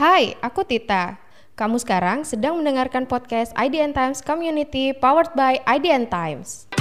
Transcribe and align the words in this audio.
Hai, 0.00 0.32
aku 0.40 0.64
Tita. 0.64 1.20
Kamu 1.60 1.76
sekarang 1.76 2.24
sedang 2.24 2.56
mendengarkan 2.56 3.04
podcast 3.04 3.52
IDN 3.52 3.92
Times 3.92 4.24
Community 4.24 4.96
powered 4.96 5.28
by 5.36 5.60
IDN 5.68 6.08
Times. 6.08 6.72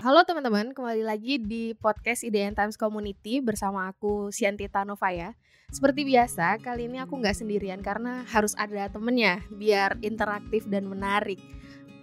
Halo 0.00 0.24
teman-teman, 0.24 0.72
kembali 0.72 1.04
lagi 1.04 1.36
di 1.36 1.76
podcast 1.76 2.24
IDN 2.24 2.56
Times 2.56 2.80
Community 2.80 3.44
bersama 3.44 3.92
aku 3.92 4.32
Siantita 4.32 4.88
Novaya. 4.88 5.36
Seperti 5.68 6.08
biasa, 6.08 6.56
kali 6.56 6.88
ini 6.88 7.04
aku 7.04 7.20
nggak 7.20 7.36
sendirian 7.36 7.84
karena 7.84 8.24
harus 8.32 8.56
ada 8.56 8.88
temennya 8.88 9.44
biar 9.52 10.00
interaktif 10.00 10.64
dan 10.64 10.88
menarik. 10.88 11.36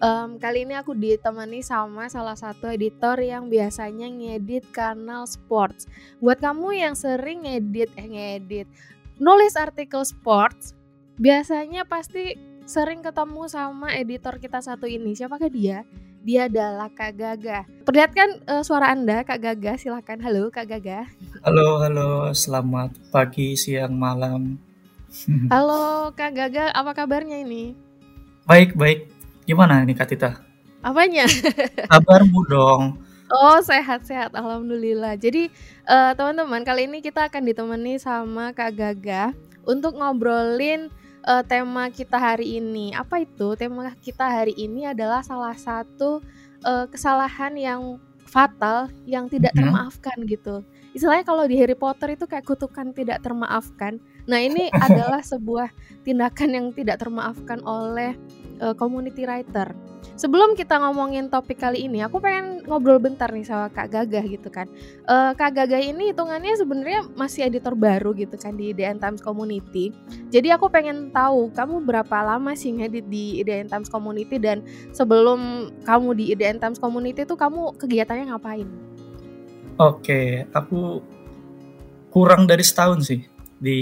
Um, 0.03 0.35
kali 0.35 0.67
ini 0.67 0.75
aku 0.75 0.91
ditemani 0.91 1.63
sama 1.63 2.11
salah 2.11 2.35
satu 2.35 2.67
editor 2.67 3.15
yang 3.23 3.47
biasanya 3.47 4.11
ngedit 4.11 4.67
kanal 4.75 5.23
sports. 5.23 5.87
Buat 6.19 6.43
kamu 6.43 6.75
yang 6.75 6.95
sering 6.99 7.47
ngedit, 7.47 7.95
eh 7.95 8.07
ngedit, 8.07 8.67
nulis 9.15 9.55
artikel 9.55 10.03
sports, 10.03 10.75
biasanya 11.15 11.87
pasti 11.87 12.35
sering 12.67 12.99
ketemu 12.99 13.47
sama 13.47 13.95
editor 13.95 14.35
kita 14.35 14.59
satu 14.59 14.83
ini. 14.83 15.15
Siapakah 15.15 15.47
dia? 15.47 15.87
Dia 16.25 16.49
adalah 16.49 16.89
Kak 16.89 17.15
Gaga. 17.15 17.69
Perlihatkan 17.85 18.41
uh, 18.49 18.65
suara 18.65 18.89
Anda, 18.91 19.21
Kak 19.21 19.39
Gaga. 19.39 19.77
Silakan. 19.77 20.19
Halo, 20.25 20.49
Kak 20.49 20.65
Gaga. 20.65 21.05
Halo, 21.45 21.79
halo. 21.85 22.33
Selamat 22.33 22.97
pagi, 23.13 23.53
siang, 23.53 23.93
malam. 23.93 24.57
Halo, 25.53 26.09
Kak 26.17 26.33
Gaga. 26.33 26.73
Apa 26.73 26.97
kabarnya 26.97 27.45
ini? 27.45 27.77
Baik, 28.49 28.73
baik. 28.73 29.14
Gimana 29.45 29.85
nih 29.85 29.93
Kak 29.93 30.09
Tita? 30.09 30.41
Apanya? 30.81 31.29
Kabarmu 31.93 32.41
dong. 32.49 32.81
Oh 33.29 33.57
sehat-sehat, 33.61 34.33
alhamdulillah. 34.37 35.17
Jadi 35.17 35.49
uh, 35.89 36.13
teman-teman 36.13 36.61
kali 36.61 36.85
ini 36.85 37.01
kita 37.01 37.29
akan 37.29 37.45
ditemani 37.45 37.97
sama 37.97 38.53
Kak 38.53 38.73
Gaga 38.77 39.33
untuk 39.65 39.97
ngobrolin 39.97 40.93
uh, 41.25 41.41
tema 41.45 41.89
kita 41.89 42.17
hari 42.17 42.57
ini. 42.61 42.93
Apa 42.93 43.21
itu? 43.21 43.57
Tema 43.57 43.93
kita 44.01 44.25
hari 44.29 44.53
ini 44.57 44.89
adalah 44.89 45.25
salah 45.25 45.57
satu 45.57 46.21
uh, 46.65 46.85
kesalahan 46.89 47.53
yang 47.57 47.97
fatal 48.29 48.89
yang 49.05 49.29
tidak 49.29 49.53
hmm. 49.53 49.61
termaafkan 49.61 50.17
gitu. 50.25 50.65
Istilahnya 50.93 51.25
kalau 51.25 51.45
di 51.49 51.57
Harry 51.57 51.77
Potter 51.77 52.13
itu 52.17 52.25
kayak 52.29 52.45
kutukan 52.45 52.93
tidak 52.93 53.21
termaafkan. 53.25 53.97
Nah 54.25 54.41
ini 54.41 54.69
adalah 54.85 55.21
sebuah 55.25 55.69
tindakan 56.05 56.49
yang 56.49 56.67
tidak 56.73 57.01
termaafkan 57.01 57.61
oleh 57.65 58.13
uh, 58.61 58.75
community 58.77 59.23
writer. 59.25 59.73
Sebelum 60.15 60.55
kita 60.55 60.79
ngomongin 60.79 61.27
topik 61.27 61.59
kali 61.59 61.89
ini, 61.89 61.99
aku 61.99 62.23
pengen 62.23 62.63
ngobrol 62.63 63.01
bentar 63.01 63.27
nih 63.27 63.43
sama 63.43 63.67
Kak 63.67 63.91
Gagah 63.91 64.23
gitu 64.23 64.47
kan. 64.47 64.69
Uh, 65.03 65.35
Kak 65.35 65.57
Gagah 65.57 65.81
ini 65.81 66.15
hitungannya 66.15 66.55
sebenarnya 66.55 67.03
masih 67.19 67.49
editor 67.49 67.75
baru 67.75 68.15
gitu 68.15 68.37
kan 68.39 68.55
di 68.55 68.71
IDN 68.71 69.01
Times 69.01 69.19
Community. 69.19 69.91
Jadi 70.31 70.55
aku 70.55 70.71
pengen 70.71 71.11
tahu 71.11 71.51
kamu 71.51 71.83
berapa 71.83 72.17
lama 72.23 72.55
sih 72.55 72.71
ngedit 72.71 73.11
di 73.11 73.43
IDN 73.43 73.67
Times 73.67 73.91
Community 73.91 74.39
dan 74.39 74.63
sebelum 74.95 75.73
kamu 75.83 76.09
di 76.15 76.23
IDN 76.31 76.63
Times 76.63 76.79
Community 76.79 77.27
itu 77.27 77.35
kamu 77.35 77.75
kegiatannya 77.75 78.31
ngapain? 78.31 78.67
Oke, 79.75 80.47
aku 80.55 81.03
kurang 82.07 82.47
dari 82.47 82.63
setahun 82.63 83.11
sih 83.11 83.19
di 83.59 83.77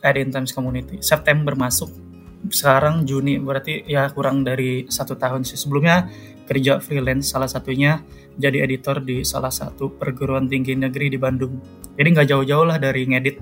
IDN 0.00 0.32
Times 0.32 0.56
Community. 0.56 1.04
September 1.04 1.52
masuk 1.52 2.03
sekarang 2.50 3.08
Juni 3.08 3.40
berarti 3.40 3.84
ya 3.88 4.08
kurang 4.12 4.44
dari 4.44 4.84
satu 4.88 5.16
tahun 5.16 5.44
sih. 5.46 5.56
Sebelumnya 5.56 6.08
kerja 6.44 6.80
freelance 6.80 7.32
salah 7.32 7.48
satunya 7.48 8.04
jadi 8.36 8.66
editor 8.66 9.00
di 9.00 9.22
salah 9.24 9.52
satu 9.52 9.94
perguruan 9.94 10.50
tinggi 10.50 10.76
negeri 10.76 11.08
di 11.08 11.18
Bandung. 11.18 11.60
Jadi 11.94 12.08
nggak 12.10 12.28
jauh-jauh 12.28 12.66
lah 12.66 12.76
dari 12.76 13.06
ngedit. 13.06 13.36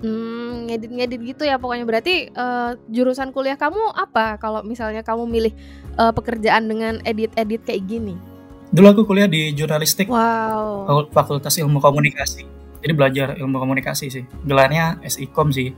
Hmm, 0.00 0.64
ngedit-ngedit 0.66 1.20
gitu 1.36 1.42
ya 1.44 1.60
pokoknya. 1.60 1.84
Berarti 1.84 2.32
uh, 2.32 2.74
jurusan 2.88 3.36
kuliah 3.36 3.60
kamu 3.60 3.92
apa 3.92 4.40
kalau 4.40 4.64
misalnya 4.64 5.04
kamu 5.04 5.28
milih 5.28 5.52
uh, 6.00 6.10
pekerjaan 6.10 6.66
dengan 6.66 6.98
edit-edit 7.04 7.60
kayak 7.68 7.84
gini? 7.84 8.16
Dulu 8.70 8.86
aku 8.86 9.02
kuliah 9.02 9.26
di 9.26 9.50
jurnalistik 9.52 10.08
wow. 10.08 11.10
Fakultas 11.10 11.58
ilmu 11.58 11.82
komunikasi. 11.82 12.46
Jadi 12.80 12.92
belajar 12.96 13.36
ilmu 13.36 13.60
komunikasi 13.60 14.08
sih. 14.08 14.24
Gelarnya 14.46 15.04
SIKOM 15.04 15.52
sih. 15.52 15.68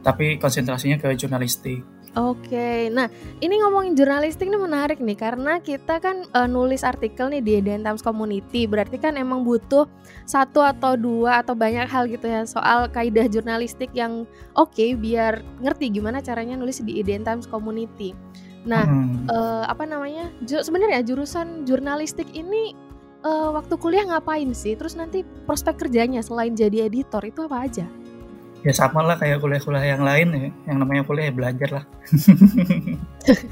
Tapi 0.00 0.40
konsentrasinya 0.40 0.96
ke 0.96 1.12
jurnalistik 1.12 1.84
Oke, 2.18 2.90
nah 2.90 3.06
ini 3.38 3.62
ngomongin 3.62 3.94
jurnalistik 3.94 4.50
ini 4.50 4.58
menarik 4.58 4.98
nih 4.98 5.14
karena 5.14 5.62
kita 5.62 6.02
kan 6.02 6.26
uh, 6.34 6.50
nulis 6.50 6.82
artikel 6.82 7.30
nih 7.30 7.38
di 7.38 7.52
Eden 7.62 7.86
Times 7.86 8.02
Community, 8.02 8.66
berarti 8.66 8.98
kan 8.98 9.14
emang 9.14 9.46
butuh 9.46 9.86
satu 10.26 10.58
atau 10.58 10.98
dua 10.98 11.38
atau 11.38 11.54
banyak 11.54 11.86
hal 11.86 12.10
gitu 12.10 12.26
ya 12.26 12.42
soal 12.42 12.90
kaidah 12.90 13.30
jurnalistik 13.30 13.94
yang 13.94 14.26
oke 14.58 14.74
okay, 14.74 14.98
biar 14.98 15.46
ngerti 15.62 15.94
gimana 15.94 16.18
caranya 16.18 16.58
nulis 16.58 16.82
di 16.82 16.98
Eden 16.98 17.22
Times 17.22 17.46
Community. 17.46 18.10
Nah, 18.66 18.84
hmm. 18.84 19.30
uh, 19.30 19.64
apa 19.70 19.86
namanya? 19.86 20.34
Ju 20.50 20.66
sebenarnya 20.66 21.06
jurusan 21.06 21.62
jurnalistik 21.62 22.26
ini 22.34 22.74
uh, 23.22 23.54
waktu 23.54 23.78
kuliah 23.78 24.02
ngapain 24.10 24.50
sih? 24.50 24.74
Terus 24.74 24.98
nanti 24.98 25.22
prospek 25.46 25.86
kerjanya 25.86 26.26
selain 26.26 26.58
jadi 26.58 26.90
editor 26.90 27.22
itu 27.22 27.46
apa 27.46 27.70
aja? 27.70 27.86
Ya 28.60 28.72
sama 28.76 29.00
lah 29.00 29.16
kayak 29.16 29.40
kuliah-kuliah 29.40 29.96
yang 29.96 30.02
lain 30.04 30.28
ya. 30.32 30.48
Yang 30.72 30.76
namanya 30.84 31.02
kuliah 31.08 31.26
ya 31.28 31.34
belajar 31.34 31.68
lah. 31.80 31.84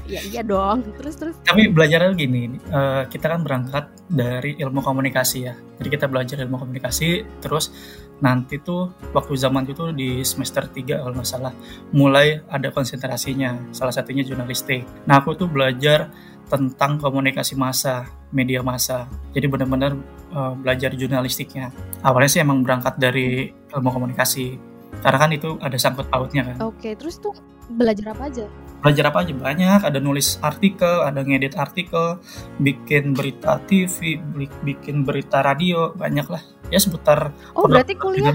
Iya 0.05 0.21
iya 0.31 0.41
dong. 0.45 0.85
Terus 0.97 1.15
terus. 1.17 1.35
Tapi 1.45 1.69
belajarnya 1.69 2.13
gini 2.13 2.57
uh, 2.69 3.05
kita 3.09 3.31
kan 3.31 3.41
berangkat 3.41 3.89
dari 4.09 4.57
ilmu 4.61 4.81
komunikasi 4.81 5.37
ya. 5.49 5.53
Jadi 5.81 5.89
kita 5.89 6.05
belajar 6.05 6.37
ilmu 6.43 6.61
komunikasi 6.61 7.25
terus 7.41 7.73
nanti 8.19 8.59
tuh 8.59 8.91
waktu 9.15 9.33
zaman 9.39 9.63
itu 9.63 9.95
di 9.95 10.19
semester 10.27 10.67
3 10.67 10.99
kalau 10.99 11.15
nggak 11.15 11.23
salah 11.23 11.55
mulai 11.95 12.43
ada 12.51 12.67
konsentrasinya 12.67 13.71
salah 13.71 13.95
satunya 13.95 14.27
jurnalistik. 14.27 14.83
Nah 15.07 15.23
aku 15.23 15.39
tuh 15.39 15.47
belajar 15.47 16.11
tentang 16.49 16.97
komunikasi 16.99 17.55
massa 17.55 18.09
media 18.29 18.61
massa. 18.61 19.09
Jadi 19.33 19.45
benar-benar 19.49 19.97
uh, 20.33 20.53
belajar 20.57 20.93
jurnalistiknya. 20.93 21.73
Awalnya 22.05 22.29
sih 22.29 22.41
emang 22.41 22.61
berangkat 22.61 22.97
dari 23.01 23.49
ilmu 23.73 23.89
komunikasi 23.89 24.68
karena 24.99 25.17
kan 25.17 25.31
itu 25.31 25.49
ada 25.63 25.77
sangkut 25.79 26.07
pautnya 26.11 26.43
kan. 26.43 26.55
Oke, 26.63 26.95
terus 26.99 27.19
tuh 27.19 27.31
belajar 27.71 28.11
apa 28.11 28.27
aja? 28.27 28.45
Belajar 28.79 29.11
apa 29.11 29.17
aja 29.27 29.33
banyak, 29.35 29.79
ada 29.83 29.99
nulis 29.99 30.39
artikel, 30.39 31.03
ada 31.03 31.19
ngedit 31.23 31.59
artikel, 31.59 32.19
bikin 32.63 33.11
berita 33.11 33.59
TV, 33.67 34.19
bikin 34.63 35.03
berita 35.03 35.43
radio, 35.43 35.91
banyak 35.95 36.27
lah. 36.27 36.43
Ya 36.71 36.79
seputar 36.79 37.35
Oh, 37.55 37.67
berarti 37.67 37.95
kuliah 37.99 38.31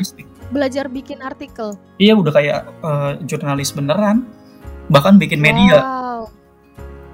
belajar 0.52 0.92
bikin 0.92 1.24
artikel. 1.24 1.76
Iya, 1.96 2.12
udah 2.16 2.32
kayak 2.32 2.60
uh, 2.84 3.12
jurnalis 3.24 3.72
beneran. 3.72 4.28
Bahkan 4.92 5.16
bikin 5.16 5.40
media. 5.40 5.80
Wow. 5.80 6.20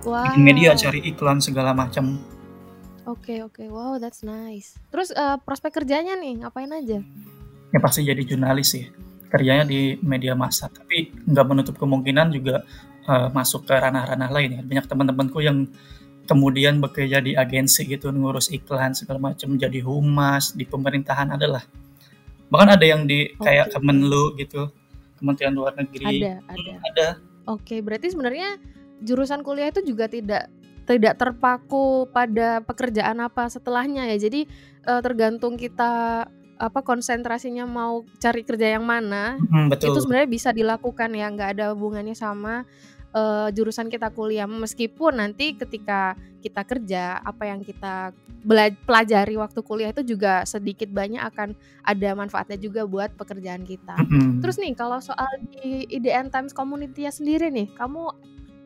Wow. 0.03 0.25
Bikin 0.33 0.43
media, 0.43 0.75
cari 0.75 1.01
iklan 1.07 1.39
segala 1.39 1.71
macam. 1.71 2.19
Oke, 3.07 3.39
okay, 3.39 3.47
oke. 3.47 3.63
Okay. 3.63 3.69
Wow, 3.71 4.03
that's 4.03 4.27
nice. 4.27 4.75
Terus 4.91 5.15
uh, 5.15 5.39
prospek 5.39 5.83
kerjanya 5.83 6.19
nih, 6.19 6.43
ngapain 6.43 6.71
aja? 6.75 6.99
Ya 7.71 7.79
pasti 7.79 8.03
jadi 8.03 8.27
jurnalis 8.27 8.75
sih 8.75 9.10
kerjanya 9.31 9.65
di 9.65 9.97
media 10.03 10.35
massa. 10.35 10.67
Tapi 10.67 11.15
nggak 11.31 11.47
menutup 11.47 11.79
kemungkinan 11.79 12.35
juga 12.35 12.67
uh, 13.07 13.31
masuk 13.31 13.65
ke 13.65 13.75
ranah-ranah 13.79 14.31
lain 14.31 14.51
ya. 14.59 14.63
Banyak 14.67 14.87
teman-temanku 14.91 15.39
yang 15.41 15.71
kemudian 16.27 16.79
bekerja 16.79 17.19
di 17.19 17.35
agensi 17.35 17.83
gitu 17.87 18.15
ngurus 18.15 18.55
iklan 18.55 18.95
segala 18.95 19.33
macam 19.33 19.59
jadi 19.59 19.81
humas 19.83 20.55
di 20.55 20.67
pemerintahan 20.67 21.35
adalah. 21.35 21.63
Bahkan 22.51 22.71
ada 22.79 22.87
yang 22.87 23.07
di 23.07 23.31
okay. 23.35 23.63
kayak 23.63 23.75
Kemenlu 23.75 24.35
gitu 24.39 24.71
Kementerian 25.19 25.55
Luar 25.55 25.75
Negeri. 25.79 26.23
Ada 26.23 26.33
ada 26.51 26.71
hmm, 26.71 26.89
ada. 26.91 27.09
oke 27.51 27.63
okay, 27.67 27.79
berarti 27.83 28.15
sebenarnya 28.15 28.59
jurusan 29.03 29.43
kuliah 29.43 29.71
itu 29.71 29.83
juga 29.83 30.07
tidak 30.07 30.51
tidak 30.87 31.23
terpaku 31.23 32.11
pada 32.11 32.63
pekerjaan 32.67 33.23
apa 33.23 33.47
setelahnya 33.47 34.11
ya. 34.11 34.17
Jadi 34.19 34.51
uh, 34.87 34.99
tergantung 35.03 35.55
kita 35.55 36.27
apa 36.61 36.85
konsentrasinya 36.85 37.65
mau 37.65 38.05
cari 38.21 38.45
kerja 38.45 38.77
yang 38.77 38.85
mana 38.85 39.41
hmm, 39.41 39.73
betul. 39.73 39.97
itu 39.97 40.05
sebenarnya 40.05 40.29
bisa 40.29 40.51
dilakukan 40.53 41.09
ya 41.17 41.27
nggak 41.33 41.51
ada 41.57 41.73
hubungannya 41.73 42.13
sama 42.13 42.69
uh, 43.17 43.49
jurusan 43.49 43.89
kita 43.89 44.13
kuliah 44.13 44.45
meskipun 44.45 45.25
nanti 45.25 45.57
ketika 45.57 46.15
kita 46.45 46.63
kerja 46.69 47.21
apa 47.21 47.49
yang 47.49 47.65
kita 47.65 48.13
pelajari 48.89 49.37
waktu 49.37 49.61
kuliah 49.61 49.93
itu 49.93 50.17
juga 50.17 50.49
sedikit 50.49 50.89
banyak 50.89 51.21
akan 51.21 51.53
ada 51.85 52.09
manfaatnya 52.17 52.57
juga 52.57 52.89
buat 52.89 53.13
pekerjaan 53.13 53.69
kita. 53.69 54.01
-hmm. 54.01 54.41
Terus 54.41 54.57
nih 54.57 54.73
kalau 54.73 54.97
soal 55.05 55.29
di 55.53 55.85
IDN 55.93 56.33
Times 56.33 56.57
Community 56.57 57.05
ya 57.05 57.13
sendiri 57.13 57.53
nih, 57.53 57.69
kamu 57.77 58.09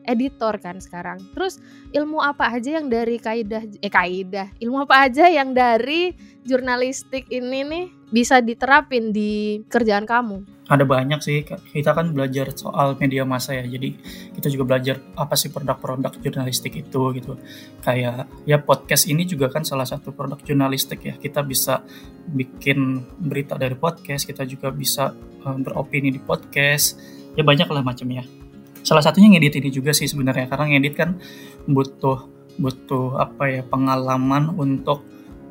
editor 0.05 0.57
kan 0.61 0.79
sekarang. 0.79 1.19
Terus 1.33 1.59
ilmu 1.91 2.21
apa 2.21 2.53
aja 2.53 2.79
yang 2.79 2.87
dari 2.87 3.17
kaidah 3.19 3.65
eh 3.81 3.91
kaidah, 3.91 4.53
ilmu 4.61 4.85
apa 4.85 5.09
aja 5.09 5.27
yang 5.27 5.51
dari 5.51 6.13
jurnalistik 6.45 7.25
ini 7.33 7.65
nih 7.65 7.85
bisa 8.13 8.39
diterapin 8.39 9.09
di 9.09 9.59
kerjaan 9.65 10.05
kamu? 10.05 10.55
Ada 10.65 10.81
banyak 10.81 11.21
sih. 11.21 11.45
Kita 11.45 11.93
kan 11.93 12.09
belajar 12.09 12.49
soal 12.57 12.97
media 12.97 13.21
massa 13.21 13.53
ya. 13.53 13.65
Jadi 13.65 14.01
kita 14.33 14.49
juga 14.49 14.73
belajar 14.73 14.97
apa 15.13 15.37
sih 15.37 15.53
produk-produk 15.53 16.09
jurnalistik 16.21 16.73
itu 16.73 17.01
gitu. 17.13 17.37
Kayak 17.85 18.25
ya 18.49 18.57
podcast 18.57 19.05
ini 19.05 19.29
juga 19.29 19.53
kan 19.53 19.61
salah 19.61 19.85
satu 19.85 20.09
produk 20.09 20.41
jurnalistik 20.41 21.05
ya. 21.05 21.13
Kita 21.21 21.45
bisa 21.45 21.85
bikin 22.25 23.05
berita 23.21 23.61
dari 23.61 23.77
podcast, 23.77 24.25
kita 24.25 24.41
juga 24.49 24.73
bisa 24.73 25.13
um, 25.45 25.61
beropini 25.61 26.09
di 26.09 26.17
podcast. 26.17 26.97
Ya 27.37 27.45
banyak 27.45 27.69
lah 27.69 27.85
macamnya. 27.85 28.44
Salah 28.85 29.01
satunya 29.01 29.33
ngedit 29.33 29.57
ini 29.57 29.73
juga 29.73 29.97
sih 29.97 30.05
sebenarnya 30.05 30.45
karena 30.45 30.77
ngedit 30.77 30.93
kan 30.93 31.17
butuh 31.65 32.29
butuh 32.61 33.17
apa 33.17 33.49
ya 33.49 33.61
pengalaman 33.65 34.53
untuk 34.53 35.01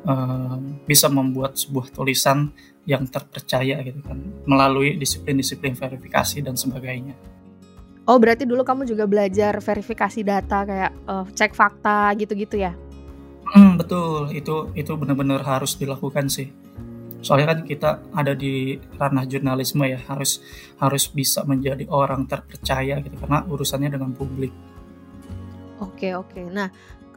um, 0.07 0.79
bisa 0.87 1.11
membuat 1.11 1.59
sebuah 1.59 1.91
tulisan 1.91 2.55
yang 2.87 3.03
terpercaya 3.11 3.81
gitu 3.83 3.99
kan 4.05 4.23
melalui 4.47 4.95
disiplin-disiplin 4.95 5.75
verifikasi 5.75 6.39
dan 6.39 6.55
sebagainya. 6.55 7.13
Oh 8.05 8.21
berarti 8.21 8.45
dulu 8.45 8.61
kamu 8.61 8.85
juga 8.87 9.09
belajar 9.09 9.57
verifikasi 9.57 10.21
data 10.21 10.61
kayak 10.63 10.91
uh, 11.09 11.25
cek 11.27 11.51
fakta 11.57 12.13
gitu-gitu 12.15 12.61
ya? 12.61 12.71
Hmm, 13.51 13.75
betul 13.75 14.29
itu 14.31 14.71
itu 14.77 14.91
benar-benar 14.95 15.41
harus 15.43 15.75
dilakukan 15.75 16.29
sih. 16.31 16.49
Soalnya 17.25 17.57
kan 17.57 17.59
kita 17.65 18.05
ada 18.13 18.37
di 18.37 18.77
ranah 19.01 19.25
jurnalisme 19.25 19.81
ya 19.89 19.97
harus 20.05 20.45
harus 20.77 21.09
bisa 21.09 21.41
menjadi 21.41 21.89
orang 21.89 22.29
terpercaya 22.29 23.01
gitu 23.01 23.17
karena 23.17 23.41
urusannya 23.49 23.89
dengan 23.89 24.13
publik. 24.13 24.53
Oke 25.81 26.13
oke. 26.13 26.45
Nah 26.53 26.69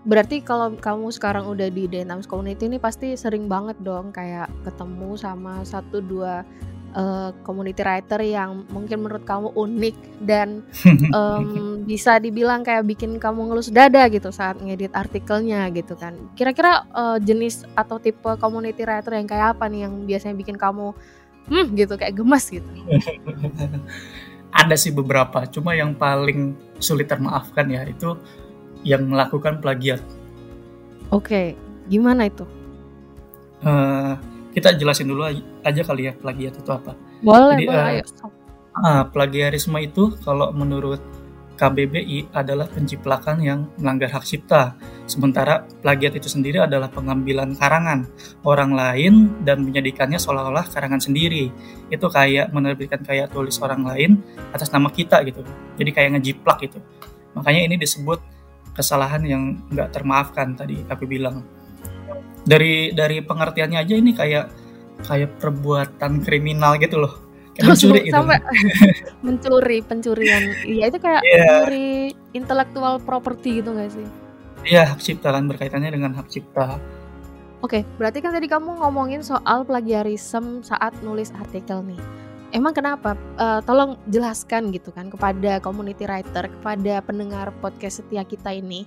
Berarti 0.09 0.41
kalau 0.41 0.73
kamu 0.79 1.11
sekarang 1.11 1.51
udah 1.51 1.69
di 1.69 1.85
Dynamics 1.85 2.25
Community 2.31 2.65
ini 2.65 2.79
pasti 2.81 3.13
sering 3.13 3.45
banget 3.45 3.77
dong 3.85 4.15
kayak 4.15 4.49
ketemu 4.63 5.19
sama 5.19 5.61
satu 5.67 5.99
dua 5.99 6.47
uh, 6.95 7.31
community 7.45 7.83
writer 7.85 8.21
yang 8.23 8.65
mungkin 8.73 9.05
menurut 9.05 9.25
kamu 9.27 9.53
unik 9.53 9.97
dan 10.25 10.63
um, 11.17 11.83
bisa 11.85 12.17
dibilang 12.23 12.65
kayak 12.65 12.87
bikin 12.87 13.17
kamu 13.21 13.49
ngelus 13.51 13.73
dada 13.73 14.07
gitu 14.09 14.33
saat 14.33 14.61
ngedit 14.61 14.95
artikelnya 14.95 15.69
gitu 15.75 15.99
kan. 15.99 16.17
Kira-kira 16.39 16.87
uh, 16.95 17.19
jenis 17.21 17.65
atau 17.77 18.01
tipe 18.01 18.31
community 18.39 18.85
writer 18.85 19.17
yang 19.17 19.29
kayak 19.29 19.59
apa 19.59 19.67
nih 19.69 19.89
yang 19.89 19.95
biasanya 20.07 20.37
bikin 20.39 20.57
kamu 20.57 20.95
hmm 21.49 21.67
gitu 21.75 21.97
kayak 21.97 22.15
gemas 22.17 22.49
gitu. 22.49 22.69
Ada 24.49 24.81
sih 24.81 24.97
beberapa, 24.97 25.45
cuma 25.45 25.77
yang 25.77 25.93
paling 25.93 26.57
sulit 26.81 27.05
termaafkan 27.05 27.69
ya 27.69 27.85
itu 27.85 28.17
yang 28.81 29.05
melakukan 29.05 29.61
plagiat. 29.61 30.01
Oke, 31.13 31.53
gimana 31.89 32.33
itu? 32.33 32.49
Uh, 33.61 34.17
kita 34.53 34.75
jelasin 34.75 35.09
dulu 35.09 35.29
aja 35.65 35.83
kali 35.85 36.09
ya 36.09 36.13
plagiat 36.17 36.55
itu 36.59 36.71
apa. 36.73 36.93
Boleh, 37.21 37.57
Jadi, 37.57 37.65
boleh. 37.69 38.03
Uh, 38.03 38.31
uh, 38.81 39.03
plagiarisme 39.11 39.79
itu 39.83 40.15
kalau 40.23 40.51
menurut 40.55 41.03
KBBI 41.59 42.31
adalah 42.31 42.71
penciplakan 42.71 43.43
yang 43.43 43.67
melanggar 43.83 44.15
hak 44.15 44.23
cipta. 44.23 44.79
Sementara 45.11 45.67
plagiat 45.83 46.15
itu 46.15 46.31
sendiri 46.31 46.63
adalah 46.63 46.87
pengambilan 46.87 47.59
karangan 47.59 48.07
orang 48.47 48.79
lain 48.79 49.43
dan 49.43 49.67
menjadikannya 49.67 50.23
seolah-olah 50.23 50.71
karangan 50.71 51.03
sendiri. 51.03 51.51
Itu 51.91 52.07
kayak 52.07 52.55
menerbitkan 52.55 53.03
kayak 53.03 53.35
tulis 53.35 53.59
orang 53.59 53.83
lain 53.83 54.23
atas 54.55 54.71
nama 54.71 54.87
kita 54.87 55.27
gitu. 55.27 55.43
Jadi 55.75 55.91
kayak 55.91 56.11
ngejiplak 56.15 56.63
gitu. 56.63 56.79
Makanya 57.35 57.67
ini 57.67 57.75
disebut 57.75 58.23
kesalahan 58.79 59.27
yang 59.27 59.59
nggak 59.75 59.91
termaafkan 59.91 60.55
tadi 60.55 60.87
aku 60.87 61.11
bilang 61.11 61.43
dari 62.49 62.97
dari 62.97 63.21
pengertiannya 63.21 63.79
aja 63.79 63.95
ini 63.95 64.17
kayak 64.17 64.47
kayak 65.05 65.37
perbuatan 65.37 66.25
kriminal 66.25 66.81
gitu 66.81 67.05
loh 67.05 67.15
kayak 67.55 67.77
mencuri 67.77 68.01
gitu 68.09 68.15
sampai 68.17 68.39
mencuri 69.27 69.79
pencurian 69.85 70.43
iya 70.65 70.85
itu 70.89 70.99
kayak 70.99 71.23
yeah. 71.23 71.37
mencuri 71.37 71.91
intelektual 72.33 72.97
property 73.05 73.61
gitu 73.61 73.77
nggak 73.77 73.93
sih 73.93 74.09
iya 74.65 74.89
hak 74.89 75.01
cipta 75.05 75.29
kan 75.31 75.45
berkaitannya 75.47 75.91
dengan 75.93 76.17
hak 76.17 76.27
cipta 76.33 76.81
Oke, 77.59 77.83
berarti 77.99 78.23
kan 78.23 78.31
tadi 78.31 78.47
kamu 78.47 78.79
ngomongin 78.79 79.19
soal 79.19 79.67
plagiarisme 79.67 80.63
saat 80.63 80.95
nulis 81.03 81.35
artikel 81.35 81.83
nih. 81.83 81.99
Emang 82.55 82.71
kenapa? 82.71 83.19
Uh, 83.35 83.59
tolong 83.67 83.99
jelaskan 84.07 84.71
gitu 84.71 84.95
kan 84.95 85.11
kepada 85.11 85.59
community 85.59 86.07
writer, 86.07 86.47
kepada 86.47 87.03
pendengar 87.03 87.51
podcast 87.59 87.99
setia 87.99 88.23
kita 88.23 88.55
ini. 88.55 88.87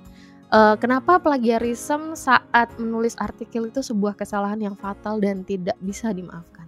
Uh, 0.51 0.75
kenapa 0.75 1.15
plagiarisme 1.23 2.11
saat 2.11 2.75
menulis 2.75 3.15
artikel 3.15 3.71
itu 3.71 3.79
sebuah 3.79 4.19
kesalahan 4.19 4.59
yang 4.59 4.75
fatal 4.75 5.15
dan 5.23 5.47
tidak 5.47 5.79
bisa 5.79 6.11
dimaafkan? 6.11 6.67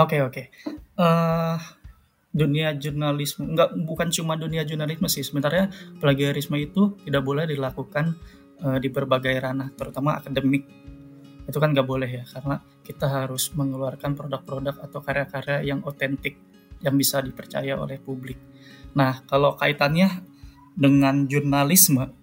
Oke 0.00 0.16
okay, 0.16 0.20
oke. 0.24 0.32
Okay. 0.32 0.46
Uh, 0.96 1.04
eh, 1.04 1.56
dunia 2.32 2.72
jurnalisme 2.80 3.44
enggak 3.44 3.76
bukan 3.84 4.08
cuma 4.08 4.40
dunia 4.40 4.64
jurnalisme 4.64 5.04
sih. 5.12 5.20
Sebenarnya 5.20 5.68
plagiarisme 6.00 6.56
itu 6.56 6.96
tidak 7.04 7.28
boleh 7.28 7.44
dilakukan 7.44 8.16
uh, 8.64 8.80
di 8.80 8.88
berbagai 8.88 9.36
ranah, 9.36 9.76
terutama 9.76 10.16
akademik 10.16 10.64
itu 11.44 11.58
kan 11.60 11.76
nggak 11.76 11.84
boleh 11.84 12.08
ya 12.08 12.24
karena 12.24 12.56
kita 12.80 13.04
harus 13.04 13.52
mengeluarkan 13.52 14.16
produk-produk 14.16 14.80
atau 14.80 15.04
karya-karya 15.04 15.60
yang 15.60 15.84
otentik 15.84 16.40
yang 16.80 16.96
bisa 16.96 17.20
dipercaya 17.20 17.76
oleh 17.76 18.00
publik. 18.00 18.40
Nah 18.96 19.28
kalau 19.28 19.60
kaitannya 19.60 20.08
dengan 20.72 21.28
jurnalisme, 21.28 22.19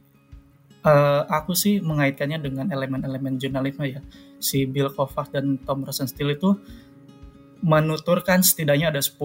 uh, 0.83 1.23
aku 1.29 1.57
sih 1.57 1.79
mengaitkannya 1.81 2.37
dengan 2.41 2.65
elemen-elemen 2.69 3.39
jurnalisme 3.41 3.85
ya. 3.87 4.01
Si 4.37 4.65
Bill 4.69 4.93
Kovac 4.93 5.33
dan 5.33 5.57
Tom 5.65 5.81
Rosenstiel 5.81 6.37
itu 6.37 6.57
menuturkan 7.65 8.45
setidaknya 8.45 8.93
ada 8.93 9.01
10 9.01 9.17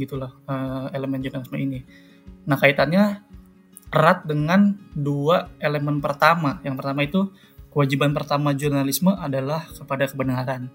gitu 0.00 0.16
loh 0.16 0.32
uh, 0.48 0.88
elemen 0.96 1.20
jurnalisme 1.20 1.58
ini. 1.60 1.84
Nah 2.48 2.56
kaitannya 2.56 3.20
erat 3.92 4.24
dengan 4.26 4.74
dua 4.96 5.52
elemen 5.60 6.00
pertama. 6.00 6.58
Yang 6.64 6.74
pertama 6.80 7.00
itu 7.04 7.20
kewajiban 7.70 8.10
pertama 8.10 8.50
jurnalisme 8.56 9.12
adalah 9.14 9.68
kepada 9.70 10.10
kebenaran. 10.10 10.72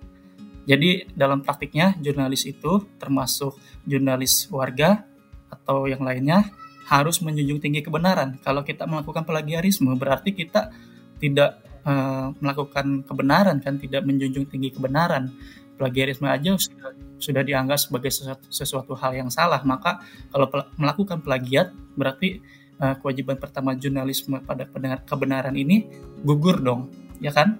Jadi 0.70 1.10
dalam 1.18 1.42
praktiknya 1.42 1.98
jurnalis 1.98 2.46
itu 2.46 2.86
termasuk 3.02 3.58
jurnalis 3.90 4.46
warga 4.54 5.02
atau 5.50 5.90
yang 5.90 6.06
lainnya 6.06 6.46
harus 6.90 7.22
menjunjung 7.22 7.62
tinggi 7.62 7.86
kebenaran. 7.86 8.42
Kalau 8.42 8.66
kita 8.66 8.90
melakukan 8.90 9.22
plagiarisme 9.22 9.94
berarti 9.94 10.34
kita 10.34 10.74
tidak 11.22 11.62
uh, 11.86 12.34
melakukan 12.42 13.06
kebenaran 13.06 13.62
kan, 13.62 13.78
tidak 13.78 14.02
menjunjung 14.02 14.50
tinggi 14.50 14.74
kebenaran. 14.74 15.30
Plagiarisme 15.78 16.28
aja 16.28 16.58
sudah, 16.58 16.92
sudah 17.22 17.42
dianggap 17.46 17.78
sebagai 17.80 18.12
sesuatu, 18.12 18.46
sesuatu 18.50 18.94
hal 18.98 19.16
yang 19.16 19.30
salah. 19.30 19.62
Maka 19.62 20.02
kalau 20.34 20.50
melakukan 20.76 21.22
plagiat 21.22 21.72
berarti 21.94 22.42
uh, 22.82 22.98
kewajiban 22.98 23.38
pertama 23.38 23.78
jurnalisme 23.78 24.42
pada 24.44 24.66
kebenaran 25.06 25.54
ini 25.54 25.88
gugur 26.26 26.58
dong, 26.60 26.90
ya 27.22 27.30
kan? 27.32 27.56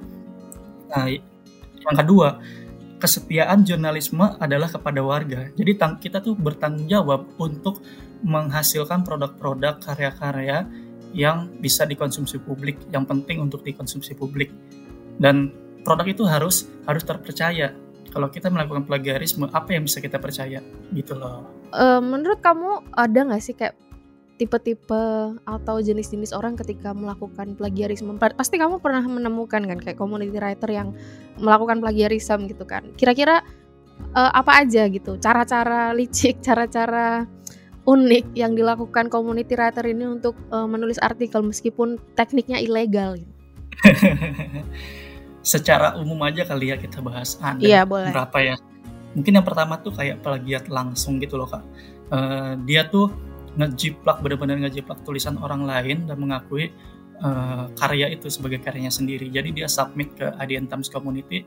Nah, 0.90 1.06
yang 1.80 1.96
kedua, 1.96 2.42
kesetiaan 3.00 3.64
jurnalisme 3.64 4.36
adalah 4.42 4.68
kepada 4.68 5.00
warga. 5.00 5.48
Jadi 5.56 5.72
kita 6.02 6.20
tuh 6.20 6.36
bertanggung 6.36 6.90
jawab 6.90 7.30
untuk 7.40 7.80
menghasilkan 8.24 9.08
produk-produk 9.08 9.80
karya-karya 9.80 10.68
yang 11.16 11.50
bisa 11.58 11.88
dikonsumsi 11.90 12.38
publik, 12.44 12.78
yang 12.94 13.08
penting 13.08 13.42
untuk 13.42 13.66
dikonsumsi 13.66 14.14
publik. 14.14 14.54
Dan 15.18 15.50
produk 15.82 16.06
itu 16.06 16.24
harus 16.28 16.70
harus 16.86 17.04
terpercaya. 17.04 17.74
Kalau 18.10 18.30
kita 18.30 18.50
melakukan 18.50 18.90
plagiarisme, 18.90 19.46
apa 19.54 19.78
yang 19.78 19.86
bisa 19.86 20.02
kita 20.02 20.18
percaya? 20.18 20.62
Gitu 20.94 21.14
loh. 21.14 21.46
Uh, 21.70 22.02
menurut 22.02 22.42
kamu 22.42 22.82
ada 22.98 23.20
nggak 23.22 23.42
sih 23.42 23.54
kayak 23.54 23.78
tipe-tipe 24.40 25.36
atau 25.44 25.76
jenis-jenis 25.84 26.32
orang 26.32 26.56
ketika 26.56 26.96
melakukan 26.96 27.60
plagiarisme 27.60 28.16
pasti 28.40 28.56
kamu 28.56 28.80
pernah 28.80 29.04
menemukan 29.04 29.68
kan 29.68 29.78
kayak 29.84 30.00
community 30.00 30.40
writer 30.40 30.72
yang 30.72 30.96
melakukan 31.36 31.84
plagiarisme 31.84 32.48
gitu 32.48 32.64
kan 32.64 32.88
kira-kira 32.96 33.44
uh, 34.16 34.32
apa 34.32 34.64
aja 34.64 34.88
gitu 34.88 35.20
cara-cara 35.20 35.92
licik 35.92 36.40
cara-cara 36.40 37.28
unik 37.90 38.38
yang 38.38 38.54
dilakukan 38.54 39.10
community 39.10 39.58
writer 39.58 39.82
ini 39.90 40.06
untuk 40.06 40.38
uh, 40.54 40.70
menulis 40.70 41.02
artikel 41.02 41.42
meskipun 41.42 41.98
tekniknya 42.14 42.62
ilegal 42.62 43.18
gitu. 43.18 43.34
secara 45.42 45.98
umum 45.98 46.20
aja 46.22 46.46
kali 46.46 46.70
ya 46.70 46.78
kita 46.78 47.02
bahas 47.02 47.40
ada 47.42 47.58
iya, 47.64 47.82
boleh. 47.88 48.14
berapa 48.14 48.38
ya 48.38 48.56
mungkin 49.18 49.42
yang 49.42 49.48
pertama 49.48 49.82
tuh 49.82 49.96
kayak 49.96 50.22
plagiat 50.22 50.70
langsung 50.70 51.18
gitu 51.18 51.40
loh 51.40 51.50
kak 51.50 51.64
uh, 52.14 52.54
dia 52.68 52.86
tuh 52.86 53.10
ngejiplak 53.58 54.22
benar-benar 54.22 54.62
ngejiplak 54.68 55.02
tulisan 55.02 55.40
orang 55.42 55.66
lain 55.66 56.06
dan 56.06 56.18
mengakui 56.22 56.70
uh, 57.24 57.68
karya 57.76 58.12
itu 58.14 58.28
sebagai 58.32 58.62
karyanya 58.64 58.94
sendiri. 58.94 59.28
Jadi 59.32 59.52
dia 59.56 59.68
submit 59.68 60.14
ke 60.16 60.32
ADN 60.40 60.70
Times 60.70 60.88
Community 60.92 61.44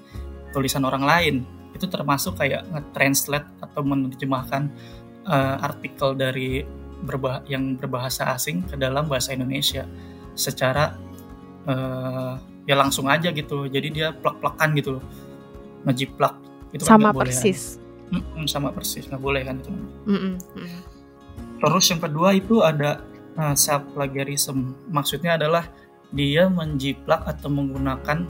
tulisan 0.52 0.84
orang 0.84 1.04
lain. 1.04 1.34
Itu 1.72 1.88
termasuk 1.88 2.36
kayak 2.36 2.68
nge-translate 2.68 3.48
atau 3.64 3.80
menerjemahkan 3.80 4.68
uh, 5.26 5.56
artikel 5.62 6.14
dari 6.14 6.62
berbah 7.02 7.42
yang 7.50 7.74
berbahasa 7.74 8.30
asing 8.34 8.62
ke 8.66 8.78
dalam 8.78 9.10
bahasa 9.10 9.34
Indonesia. 9.34 9.86
Secara 10.32 10.96
uh, 11.66 12.38
ya 12.64 12.74
langsung 12.78 13.10
aja 13.10 13.34
gitu. 13.34 13.66
Jadi 13.66 13.88
dia 13.90 14.14
plak-plakan 14.14 14.68
gitu 14.78 14.98
loh. 14.98 15.04
Ngejiplak. 15.86 16.34
Itu 16.72 16.86
kan 16.86 16.98
sama 16.98 17.10
persis. 17.12 17.76
Kan? 18.08 18.46
sama 18.46 18.68
persis. 18.70 19.08
Nggak 19.08 19.22
boleh 19.22 19.42
kan 19.42 19.56
itu. 19.60 19.70
Mm 20.08 20.18
-mm. 20.18 20.34
terus 21.62 21.86
yang 21.94 22.02
kedua 22.02 22.34
itu 22.34 22.58
ada 22.58 23.06
uh, 23.38 23.54
self 23.54 23.86
plagiarism 23.94 24.74
maksudnya 24.90 25.38
adalah 25.38 25.62
dia 26.12 26.50
menjiplak 26.50 27.24
atau 27.24 27.48
menggunakan 27.48 28.28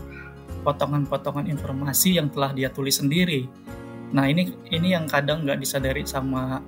potongan-potongan 0.63 1.51
informasi 1.51 2.23
yang 2.23 2.31
telah 2.31 2.55
dia 2.55 2.71
tulis 2.71 3.03
sendiri. 3.03 3.51
Nah 4.15 4.31
ini 4.31 4.55
ini 4.71 4.95
yang 4.95 5.11
kadang 5.11 5.43
nggak 5.43 5.59
disadari 5.59 6.07
sama 6.07 6.63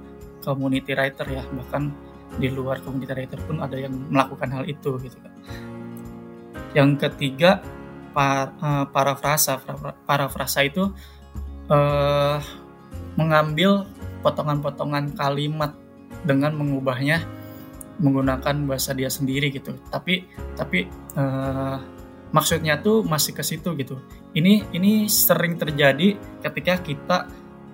community 0.45 0.93
writer 0.93 1.25
ya 1.27 1.43
bahkan 1.57 1.91
di 2.37 2.53
luar 2.53 2.85
community 2.85 3.15
writer 3.17 3.41
pun 3.49 3.65
ada 3.65 3.81
yang 3.81 3.97
melakukan 4.13 4.53
hal 4.53 4.65
itu 4.69 5.01
gitu 5.01 5.17
kan 5.19 5.33
yang 6.75 6.99
ketiga 6.99 7.63
par, 8.15 8.55
uh, 8.63 8.85
parafrasa. 8.91 9.59
Parafrasa 10.07 10.67
itu 10.67 10.91
uh, 11.71 12.39
mengambil 13.15 13.87
potongan-potongan 14.23 15.15
kalimat 15.19 15.75
dengan 16.27 16.55
mengubahnya 16.59 17.23
menggunakan 18.03 18.67
bahasa 18.67 18.95
dia 18.95 19.11
sendiri 19.11 19.55
gitu. 19.55 19.79
Tapi 19.91 20.27
tapi 20.59 20.91
uh, 21.15 21.79
maksudnya 22.35 22.83
tuh 22.83 23.07
masih 23.07 23.35
ke 23.35 23.43
situ 23.47 23.75
gitu. 23.79 24.03
Ini 24.35 24.75
ini 24.75 25.07
sering 25.07 25.55
terjadi 25.55 26.19
ketika 26.43 26.83
kita 26.83 27.19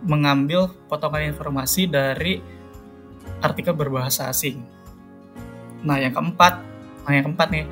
mengambil 0.05 0.73
potongan 0.89 1.29
informasi 1.29 1.89
dari 1.89 2.60
artikel 3.41 3.73
berbahasa 3.75 4.29
asing. 4.29 4.61
Nah, 5.85 5.97
yang 5.97 6.13
keempat, 6.13 6.61
nah 7.09 7.13
yang 7.13 7.25
keempat 7.29 7.49
nih, 7.53 7.65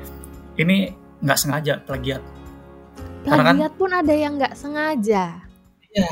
ini 0.57 0.93
nggak 1.21 1.39
sengaja 1.39 1.73
plagiat. 1.85 2.21
Plagiat 3.23 3.71
kan, 3.71 3.77
pun 3.77 3.91
ada 3.93 4.13
yang 4.13 4.37
nggak 4.41 4.57
sengaja. 4.57 5.45
Iya, 5.89 6.11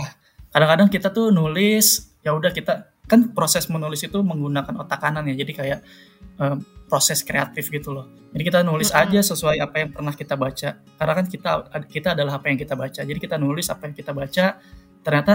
kadang-kadang 0.54 0.90
kita 0.94 1.10
tuh 1.10 1.34
nulis, 1.34 2.14
ya 2.22 2.34
udah 2.38 2.54
kita 2.54 2.94
kan 3.08 3.32
proses 3.32 3.72
menulis 3.72 4.04
itu 4.04 4.20
menggunakan 4.20 4.84
otak 4.84 5.00
kanan 5.00 5.26
ya, 5.32 5.36
jadi 5.40 5.52
kayak 5.56 5.80
um, 6.38 6.60
proses 6.88 7.24
kreatif 7.24 7.68
gitu 7.68 7.92
loh. 7.92 8.08
Jadi 8.32 8.44
kita 8.48 8.60
nulis 8.64 8.92
mm 8.92 8.96
-hmm. 8.96 9.10
aja 9.12 9.20
sesuai 9.34 9.58
apa 9.60 9.76
yang 9.84 9.90
pernah 9.92 10.14
kita 10.16 10.36
baca. 10.40 10.70
Karena 10.80 11.14
kan 11.14 11.26
kita 11.28 11.52
kita 11.88 12.10
adalah 12.16 12.40
apa 12.40 12.48
yang 12.48 12.60
kita 12.60 12.76
baca. 12.78 13.02
Jadi 13.04 13.20
kita 13.20 13.36
nulis 13.36 13.68
apa 13.68 13.90
yang 13.90 13.96
kita 13.96 14.12
baca. 14.16 14.46
Ternyata 15.04 15.34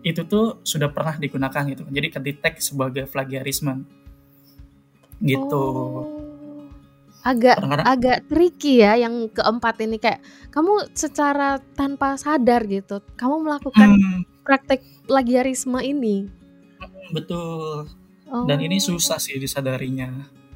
itu 0.00 0.24
tuh 0.24 0.64
sudah 0.64 0.88
pernah 0.88 1.16
digunakan 1.16 1.62
gitu. 1.68 1.84
Jadi 1.88 2.08
kedetek 2.08 2.60
sebagai 2.60 3.04
plagiarisme. 3.08 3.84
Gitu. 5.20 5.60
Oh 5.60 6.30
agak 7.20 7.60
agak 7.84 8.18
tricky 8.32 8.80
ya 8.80 8.96
yang 8.96 9.28
keempat 9.28 9.76
ini 9.84 10.00
kayak 10.00 10.24
kamu 10.48 10.88
secara 10.96 11.60
tanpa 11.76 12.16
sadar 12.16 12.64
gitu 12.64 13.04
kamu 13.16 13.44
melakukan 13.44 13.92
hmm, 13.92 14.20
praktek 14.40 14.80
plagiarisme 15.04 15.76
ini 15.84 16.32
betul 17.12 17.84
oh. 18.32 18.44
dan 18.48 18.58
ini 18.64 18.80
oh. 18.80 18.96
susah 18.96 19.20
sih 19.20 19.36
disadarinya 19.36 20.08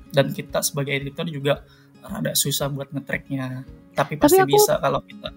dan 0.08 0.32
kita 0.32 0.64
sebagai 0.64 0.96
editor 0.96 1.28
juga 1.28 1.54
rada 2.00 2.32
susah 2.32 2.72
buat 2.72 2.88
ngetracknya 2.96 3.68
tapi 3.92 4.16
pasti 4.16 4.40
tapi 4.40 4.48
aku, 4.48 4.56
bisa 4.56 4.80
kalau 4.80 5.00
kita 5.04 5.28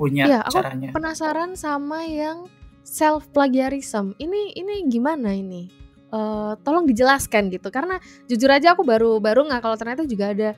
punya 0.00 0.24
ya, 0.24 0.40
caranya 0.48 0.88
aku 0.88 0.96
penasaran 0.96 1.52
sama 1.60 2.08
yang 2.08 2.48
self 2.84 3.30
plagiarism 3.30 4.16
ini 4.18 4.54
ini 4.56 4.86
gimana 4.90 5.30
ini 5.34 5.70
uh, 6.10 6.58
tolong 6.60 6.84
dijelaskan 6.86 7.48
gitu 7.54 7.70
karena 7.70 7.98
jujur 8.26 8.50
aja 8.50 8.74
aku 8.74 8.82
baru 8.82 9.18
baru 9.22 9.46
nggak 9.46 9.62
kalau 9.62 9.76
ternyata 9.78 10.02
juga 10.04 10.34
ada 10.34 10.50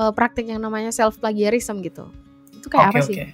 uh, 0.00 0.12
praktik 0.14 0.48
yang 0.48 0.62
namanya 0.62 0.92
self 0.94 1.18
plagiarism 1.18 1.84
gitu. 1.84 2.08
Itu 2.56 2.68
kayak 2.72 2.92
okay, 2.92 2.92
apa 2.92 3.00
sih? 3.04 3.14
Okay. 3.16 3.28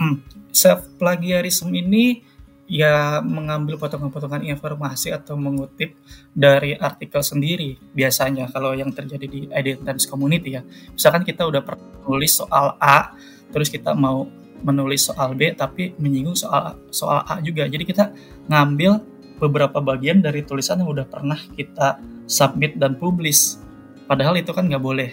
Hmm. 0.00 0.16
Self 0.52 0.88
plagiarism 0.96 1.72
ini 1.76 2.24
ya 2.70 3.18
mengambil 3.18 3.74
potongan-potongan 3.82 4.46
informasi 4.46 5.10
atau 5.10 5.34
mengutip 5.34 5.98
dari 6.30 6.78
artikel 6.78 7.18
sendiri 7.18 7.74
biasanya 7.90 8.46
kalau 8.46 8.70
yang 8.78 8.94
terjadi 8.94 9.26
di 9.26 9.40
Identity 9.50 10.06
Community 10.06 10.48
ya. 10.54 10.62
Misalkan 10.94 11.26
kita 11.26 11.44
udah 11.50 11.66
pernah 11.66 11.82
nulis 12.06 12.38
soal 12.38 12.78
A, 12.78 13.12
terus 13.50 13.66
kita 13.68 13.92
mau 13.92 14.30
menulis 14.60 15.08
soal 15.08 15.34
B 15.34 15.52
tapi 15.56 15.96
menyinggung 15.96 16.36
soal 16.36 16.76
soal 16.92 17.24
A 17.24 17.40
juga. 17.40 17.66
Jadi 17.66 17.84
kita 17.84 18.12
ngambil 18.48 19.00
beberapa 19.40 19.80
bagian 19.80 20.20
dari 20.20 20.44
tulisan 20.44 20.84
yang 20.84 20.90
udah 20.92 21.06
pernah 21.08 21.38
kita 21.56 22.00
submit 22.28 22.76
dan 22.76 22.96
publish. 23.00 23.56
Padahal 24.04 24.36
itu 24.36 24.52
kan 24.52 24.68
nggak 24.68 24.82
boleh 24.82 25.10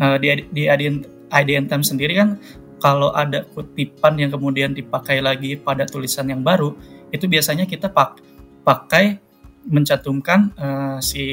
uh, 0.00 0.16
di 0.18 0.44
di 0.50 0.62
IDN 0.66 1.66
Time 1.70 1.84
sendiri 1.84 2.14
kan 2.18 2.38
kalau 2.82 3.14
ada 3.16 3.48
kutipan 3.48 4.20
yang 4.20 4.28
kemudian 4.28 4.76
dipakai 4.76 5.24
lagi 5.24 5.56
pada 5.56 5.88
tulisan 5.88 6.28
yang 6.28 6.44
baru 6.44 6.76
itu 7.14 7.24
biasanya 7.24 7.64
kita 7.64 7.88
pak 7.88 8.20
pakai 8.66 9.16
mencantumkan 9.64 10.52
uh, 10.60 10.98
si 11.00 11.24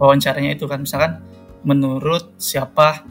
wawancaranya 0.00 0.56
itu 0.56 0.64
kan 0.64 0.80
misalkan 0.82 1.20
menurut 1.64 2.32
siapa 2.40 3.04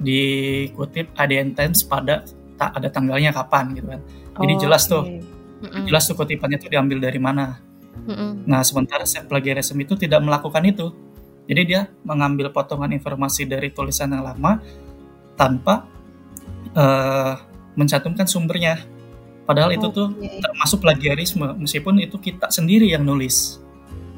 dikutip 0.00 1.12
IDN 1.16 1.52
Times 1.52 1.84
pada 1.84 2.24
tak 2.54 2.70
ada 2.78 2.88
tanggalnya 2.90 3.30
kapan 3.34 3.74
gitu 3.74 3.88
kan 3.90 4.00
jadi 4.40 4.54
oh, 4.54 4.60
jelas 4.60 4.82
okay. 4.86 4.92
tuh 4.92 5.04
mm 5.64 5.82
jelas 5.88 6.04
tuh 6.04 6.12
kutipannya 6.12 6.60
itu 6.60 6.68
diambil 6.68 7.00
dari 7.00 7.16
mana 7.16 7.56
mm 8.04 8.44
nah 8.44 8.60
sementara 8.60 9.08
self 9.08 9.26
plagiarism 9.32 9.80
itu 9.80 9.96
tidak 9.96 10.20
melakukan 10.20 10.60
itu 10.66 10.92
jadi 11.44 11.62
dia 11.64 11.80
mengambil 12.04 12.48
potongan 12.48 12.92
informasi 12.92 13.44
dari 13.44 13.68
tulisan 13.68 14.16
yang 14.16 14.24
lama 14.24 14.64
tanpa 15.36 15.84
uh, 16.72 17.36
mencantumkan 17.76 18.24
sumbernya. 18.24 18.80
Padahal 19.44 19.76
okay. 19.76 19.80
itu 19.80 19.86
tuh 19.92 20.08
termasuk 20.40 20.80
plagiarisme 20.80 21.44
meskipun 21.60 22.00
itu 22.00 22.16
kita 22.16 22.48
sendiri 22.48 22.88
yang 22.88 23.04
nulis. 23.04 23.60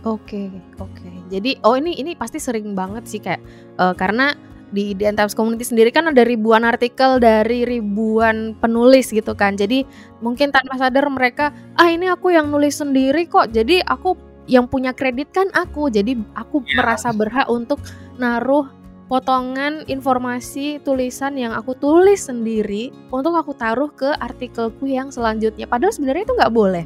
Oke, 0.06 0.46
okay, 0.46 0.78
oke. 0.78 0.94
Okay. 1.02 1.14
Jadi 1.34 1.50
oh 1.66 1.74
ini 1.74 1.98
ini 1.98 2.14
pasti 2.14 2.38
sering 2.38 2.78
banget 2.78 3.10
sih 3.10 3.18
kayak 3.18 3.42
uh, 3.74 3.90
karena 3.98 4.38
di 4.74 4.94
di 4.94 5.04
Times 5.06 5.34
Community 5.34 5.62
sendiri 5.62 5.90
kan 5.94 6.10
ada 6.10 6.26
ribuan 6.26 6.66
artikel 6.66 7.22
dari 7.22 7.62
ribuan 7.66 8.54
penulis 8.58 9.10
gitu 9.14 9.36
kan. 9.36 9.54
Jadi 9.54 9.86
mungkin 10.22 10.50
tanpa 10.50 10.78
sadar 10.80 11.06
mereka, 11.10 11.54
ah 11.78 11.88
ini 11.90 12.10
aku 12.10 12.34
yang 12.34 12.50
nulis 12.50 12.78
sendiri 12.78 13.30
kok. 13.30 13.54
Jadi 13.54 13.82
aku 13.82 14.36
yang 14.46 14.70
punya 14.70 14.94
kredit 14.94 15.34
kan 15.34 15.50
aku 15.52 15.90
jadi 15.90 16.14
aku 16.38 16.62
yeah. 16.62 16.78
merasa 16.78 17.10
berhak 17.10 17.46
untuk 17.50 17.82
naruh 18.16 18.70
potongan 19.06 19.86
informasi 19.86 20.82
tulisan 20.82 21.38
yang 21.38 21.54
aku 21.54 21.78
tulis 21.78 22.26
sendiri 22.26 22.90
untuk 23.14 23.38
aku 23.38 23.54
taruh 23.54 23.90
ke 23.90 24.10
artikelku 24.18 24.86
yang 24.86 25.14
selanjutnya 25.14 25.66
padahal 25.66 25.94
sebenarnya 25.94 26.26
itu 26.26 26.34
nggak 26.34 26.54
boleh 26.54 26.84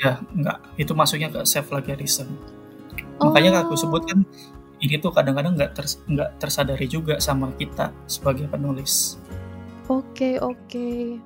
ya 0.00 0.20
nggak 0.32 0.58
itu 0.80 0.92
masuknya 0.92 1.28
ke 1.32 1.40
self 1.48 1.72
plagiarism 1.72 2.28
oh. 3.20 3.32
makanya 3.32 3.64
aku 3.64 3.76
sebutkan 3.76 4.24
ini 4.78 4.96
tuh 4.98 5.10
kadang-kadang 5.10 5.58
nggak 5.58 5.70
-kadang 5.74 5.86
ters, 5.86 6.02
nggak 6.06 6.30
tersadari 6.38 6.86
juga 6.86 7.18
sama 7.18 7.50
kita 7.58 7.90
sebagai 8.06 8.46
penulis 8.46 9.18
Oke 9.88 10.36
oke. 10.36 11.16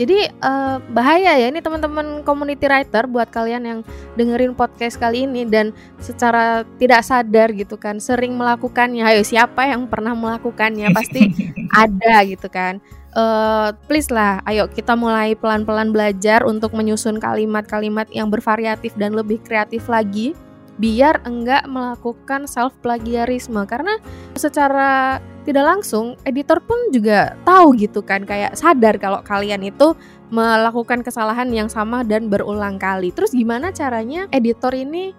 Jadi 0.00 0.18
uh, 0.40 0.80
bahaya 0.96 1.36
ya 1.36 1.52
ini 1.52 1.60
teman-teman 1.60 2.24
community 2.24 2.64
writer 2.64 3.04
buat 3.04 3.28
kalian 3.28 3.62
yang 3.68 3.80
dengerin 4.16 4.56
podcast 4.56 4.96
kali 4.96 5.28
ini 5.28 5.44
dan 5.44 5.76
secara 6.00 6.64
tidak 6.80 7.04
sadar 7.04 7.52
gitu 7.52 7.76
kan 7.76 8.00
sering 8.00 8.32
melakukannya. 8.32 9.04
Ayo 9.04 9.20
siapa 9.28 9.68
yang 9.68 9.84
pernah 9.92 10.16
melakukannya 10.16 10.88
pasti 10.96 11.52
ada 11.84 12.24
gitu 12.24 12.48
kan. 12.48 12.80
Uh, 13.12 13.76
please 13.84 14.08
lah, 14.08 14.40
ayo 14.48 14.72
kita 14.72 14.96
mulai 14.96 15.36
pelan-pelan 15.36 15.92
belajar 15.92 16.48
untuk 16.48 16.72
menyusun 16.72 17.20
kalimat-kalimat 17.20 18.08
yang 18.08 18.32
bervariatif 18.32 18.96
dan 18.96 19.12
lebih 19.12 19.36
kreatif 19.44 19.84
lagi 19.84 20.32
biar 20.78 21.26
enggak 21.26 21.66
melakukan 21.66 22.46
self 22.46 22.72
plagiarisme 22.80 23.58
karena 23.66 23.98
secara 24.38 25.18
tidak 25.42 25.64
langsung 25.64 26.14
editor 26.22 26.62
pun 26.62 26.76
juga 26.94 27.34
tahu 27.42 27.74
gitu 27.80 28.04
kan 28.04 28.22
kayak 28.22 28.54
sadar 28.54 29.00
kalau 29.00 29.24
kalian 29.24 29.64
itu 29.64 29.96
melakukan 30.28 31.00
kesalahan 31.00 31.48
yang 31.48 31.72
sama 31.72 32.04
dan 32.04 32.28
berulang 32.28 32.76
kali. 32.76 33.10
Terus 33.10 33.32
gimana 33.32 33.72
caranya 33.72 34.28
editor 34.28 34.76
ini 34.76 35.16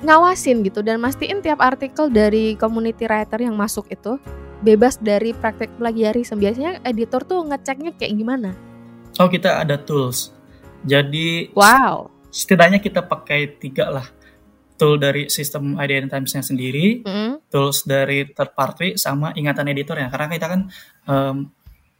ngawasin 0.00 0.64
gitu 0.64 0.80
dan 0.80 0.96
mastiin 1.00 1.44
tiap 1.44 1.60
artikel 1.60 2.08
dari 2.08 2.56
community 2.56 3.04
writer 3.04 3.36
yang 3.36 3.52
masuk 3.52 3.84
itu 3.92 4.16
bebas 4.64 4.96
dari 4.96 5.36
praktek 5.36 5.68
plagiarisme. 5.76 6.40
Biasanya 6.40 6.80
editor 6.80 7.20
tuh 7.28 7.44
ngeceknya 7.44 7.92
kayak 8.00 8.16
gimana? 8.16 8.50
Oh 9.20 9.28
kita 9.28 9.60
ada 9.60 9.76
tools. 9.76 10.32
Jadi 10.88 11.52
wow. 11.52 12.08
Setidaknya 12.32 12.80
kita 12.80 13.04
pakai 13.04 13.60
tiga 13.60 13.88
lah 13.88 14.15
tool 14.76 15.00
dari 15.00 15.32
sistem 15.32 15.76
IDN 15.76 16.12
Times-nya 16.12 16.44
sendiri, 16.44 17.02
mm. 17.02 17.48
tools 17.48 17.88
dari 17.88 18.28
third 18.30 18.52
party 18.52 19.00
sama 19.00 19.32
ingatan 19.32 19.72
editor 19.72 19.96
ya. 19.96 20.08
Karena 20.12 20.28
kita 20.28 20.46
kan 20.52 20.60
um, 21.08 21.36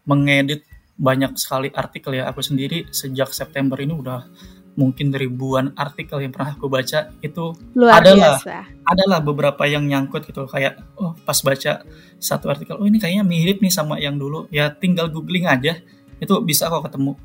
mengedit 0.06 0.62
banyak 0.97 1.37
sekali 1.37 1.68
artikel 1.73 2.16
ya 2.16 2.25
aku 2.25 2.40
sendiri 2.40 2.88
sejak 2.88 3.28
September 3.28 3.76
ini 3.76 3.92
udah 3.92 4.25
mungkin 4.76 5.09
ribuan 5.12 5.73
artikel 5.76 6.21
yang 6.21 6.33
pernah 6.33 6.52
aku 6.52 6.68
baca 6.68 7.12
itu 7.25 7.52
Luar 7.73 8.00
adalah 8.00 8.37
biasa. 8.40 8.56
adalah 8.85 9.18
beberapa 9.25 9.64
yang 9.64 9.88
nyangkut 9.88 10.28
gitu 10.28 10.45
kayak 10.49 10.76
oh 11.00 11.16
pas 11.25 11.37
baca 11.40 11.85
satu 12.21 12.52
artikel 12.52 12.76
oh 12.76 12.85
ini 12.85 13.00
kayaknya 13.00 13.25
mirip 13.25 13.61
nih 13.61 13.73
sama 13.73 13.97
yang 13.97 14.21
dulu 14.21 14.49
ya 14.52 14.68
tinggal 14.73 15.09
googling 15.09 15.49
aja 15.49 15.80
itu 16.21 16.35
bisa 16.45 16.68
kok 16.68 16.85
ketemu 16.85 17.16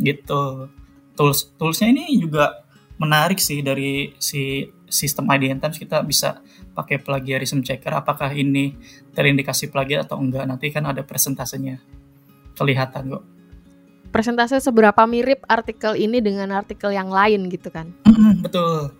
gitu 0.00 0.68
tools 1.16 1.48
toolsnya 1.56 1.88
ini 1.92 2.20
juga 2.20 2.64
menarik 2.96 3.40
sih 3.40 3.60
dari 3.60 4.16
si 4.16 4.66
sistem 4.88 5.28
IDN 5.28 5.60
Times 5.60 5.76
kita 5.76 6.00
bisa 6.06 6.40
pakai 6.72 7.00
plagiarism 7.00 7.60
checker 7.60 7.92
apakah 7.92 8.32
ini 8.32 8.76
terindikasi 9.12 9.68
plagiat 9.68 10.08
atau 10.08 10.20
enggak 10.20 10.44
nanti 10.48 10.72
kan 10.72 10.84
ada 10.88 11.04
presentasenya 11.04 11.80
kelihatan 12.56 13.16
kok 13.16 13.24
Persentase 14.06 14.56
seberapa 14.64 15.04
mirip 15.04 15.44
artikel 15.44 15.92
ini 15.92 16.24
dengan 16.24 16.48
artikel 16.56 16.88
yang 16.88 17.12
lain 17.12 17.52
gitu 17.52 17.68
kan. 17.68 17.92
Betul 18.40 18.96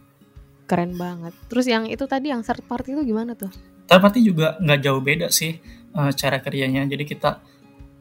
Keren 0.67 0.99
banget. 0.99 1.33
Terus 1.47 1.71
yang 1.71 1.87
itu 1.87 2.05
tadi 2.11 2.35
yang 2.35 2.43
third 2.43 2.67
party 2.67 2.99
itu 2.99 3.03
gimana 3.07 3.39
tuh? 3.39 3.49
Tapi 3.87 4.19
juga 4.21 4.59
nggak 4.59 4.81
jauh 4.83 4.99
beda 4.99 5.31
sih 5.31 5.55
eh, 5.95 6.13
cara 6.13 6.43
kerjanya. 6.43 6.83
Jadi 6.85 7.07
kita 7.07 7.39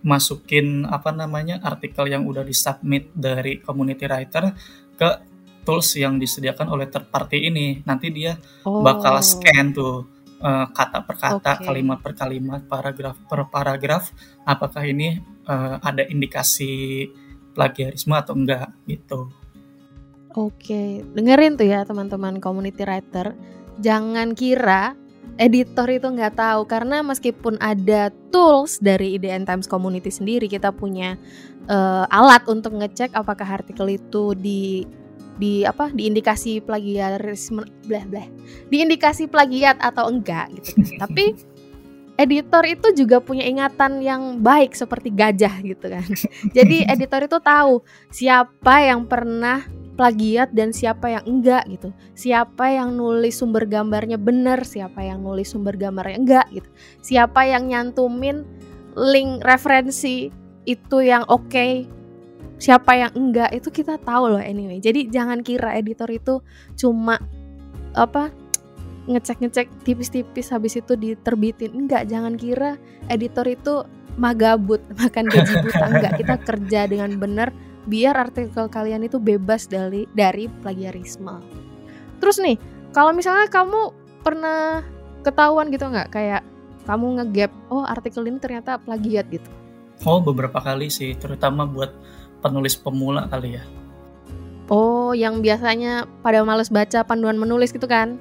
masukin 0.02 0.86
apa 0.86 1.14
namanya 1.14 1.62
artikel 1.62 2.10
yang 2.10 2.26
udah 2.26 2.42
disubmit 2.42 3.14
dari 3.14 3.62
community 3.62 4.06
writer 4.10 4.54
ke 4.98 5.10
tools 5.66 5.98
yang 5.98 6.22
disediakan 6.22 6.70
oleh 6.70 6.88
third 6.88 7.10
party 7.10 7.50
ini. 7.50 7.82
Nanti 7.84 8.14
dia 8.14 8.38
Oh. 8.64 8.86
bakal 8.86 9.20
scan 9.20 9.74
tuh 9.74 10.08
eh, 10.36 10.68
kata 10.70 11.02
per 11.04 11.16
kata, 11.18 11.52
Oke. 11.58 11.66
kalimat 11.66 11.98
per 12.06 12.14
kalimat, 12.14 12.62
paragraf 12.70 13.18
per 13.26 13.50
paragraf, 13.50 14.14
apakah 14.46 14.86
ini 14.86 15.18
eh, 15.50 15.76
ada 15.82 16.04
indikasi 16.06 17.08
plagiarisme 17.56 18.14
atau 18.14 18.36
enggak 18.38 18.70
gitu. 18.86 19.32
Oke, 20.36 21.00
dengerin 21.16 21.56
tuh 21.56 21.64
ya 21.72 21.88
teman-teman 21.88 22.44
community 22.44 22.84
writer. 22.84 23.32
Jangan 23.80 24.36
kira 24.36 24.92
editor 25.40 25.88
itu 25.88 26.08
nggak 26.12 26.36
tahu 26.36 26.68
karena 26.68 27.00
meskipun 27.04 27.56
ada 27.64 28.12
tools 28.32 28.80
dari 28.84 29.16
IDN 29.16 29.48
Times 29.48 29.68
Community 29.72 30.12
sendiri, 30.12 30.52
kita 30.52 30.76
punya 30.76 31.16
eh, 31.66 32.06
alat 32.12 32.44
untuk 32.52 32.76
ngecek 32.76 33.16
apakah 33.16 33.48
artikel 33.48 33.88
itu 33.96 34.36
di 34.36 34.84
di 35.36 35.68
apa 35.68 35.92
diindikasi 35.92 36.64
plagiarisme 36.64 37.64
blah 37.88 38.06
blah 38.08 38.28
diindikasi 38.72 39.28
plagiat 39.28 39.80
atau 39.84 40.08
enggak 40.08 40.52
gitu 40.56 40.84
tapi 41.02 41.36
editor 42.16 42.64
itu 42.64 42.88
juga 42.96 43.20
punya 43.20 43.44
ingatan 43.44 44.00
yang 44.00 44.40
baik 44.40 44.72
seperti 44.72 45.12
gajah 45.12 45.60
gitu 45.64 45.86
kan 45.92 46.08
jadi 46.58 46.88
editor 46.88 47.28
itu 47.28 47.38
tahu 47.44 47.84
siapa 48.10 48.88
yang 48.88 49.04
pernah 49.04 49.68
plagiat 49.96 50.52
dan 50.52 50.76
siapa 50.76 51.08
yang 51.08 51.24
enggak 51.24 51.64
gitu. 51.72 51.90
Siapa 52.14 52.68
yang 52.68 52.94
nulis 52.94 53.40
sumber 53.40 53.64
gambarnya 53.64 54.20
benar, 54.20 54.68
siapa 54.68 55.02
yang 55.02 55.24
nulis 55.24 55.56
sumber 55.56 55.80
gambarnya 55.80 56.20
enggak 56.20 56.48
gitu. 56.52 56.70
Siapa 57.02 57.48
yang 57.48 57.72
nyantumin 57.72 58.44
link 58.94 59.42
referensi 59.48 60.30
itu 60.68 60.98
yang 61.00 61.24
oke, 61.32 61.88
siapa 62.56 62.96
yang 62.96 63.12
enggak 63.16 63.52
itu 63.52 63.70
kita 63.72 64.00
tahu 64.00 64.38
loh 64.38 64.44
anyway. 64.44 64.80
Jadi 64.80 65.12
jangan 65.12 65.44
kira 65.44 65.76
editor 65.76 66.08
itu 66.12 66.40
cuma 66.80 67.20
apa 67.96 68.32
ngecek-ngecek 69.06 69.86
tipis-tipis 69.86 70.50
habis 70.50 70.80
itu 70.80 70.98
diterbitin. 70.98 71.76
Enggak, 71.76 72.10
jangan 72.10 72.36
kira 72.40 72.80
editor 73.12 73.46
itu 73.46 73.86
magabut 74.16 74.82
makan 75.00 75.28
gaji 75.28 75.54
buta 75.62 75.86
enggak. 75.86 76.14
Kita 76.20 76.36
kerja 76.48 76.80
dengan 76.90 77.12
benar 77.20 77.50
biar 77.86 78.18
artikel 78.18 78.66
kalian 78.66 79.06
itu 79.06 79.22
bebas 79.22 79.70
dari 79.70 80.10
dari 80.18 80.50
plagiarisme. 80.50 81.38
Terus 82.18 82.42
nih, 82.42 82.58
kalau 82.96 83.14
misalnya 83.14 83.46
kamu 83.52 83.94
pernah 84.26 84.82
ketahuan 85.22 85.70
gitu 85.70 85.86
nggak 85.86 86.10
kayak 86.10 86.42
kamu 86.86 87.22
ngegap, 87.22 87.52
oh 87.70 87.86
artikel 87.86 88.26
ini 88.26 88.38
ternyata 88.42 88.78
plagiat 88.82 89.30
gitu. 89.30 89.50
Oh 90.06 90.22
beberapa 90.22 90.62
kali 90.62 90.90
sih, 90.90 91.14
terutama 91.18 91.66
buat 91.66 91.94
penulis 92.44 92.76
pemula 92.76 93.28
kali 93.30 93.60
ya. 93.60 93.64
Oh, 94.66 95.14
yang 95.14 95.46
biasanya 95.46 96.10
pada 96.26 96.42
males 96.42 96.74
baca 96.74 97.06
panduan 97.06 97.38
menulis 97.38 97.70
gitu 97.70 97.86
kan? 97.86 98.18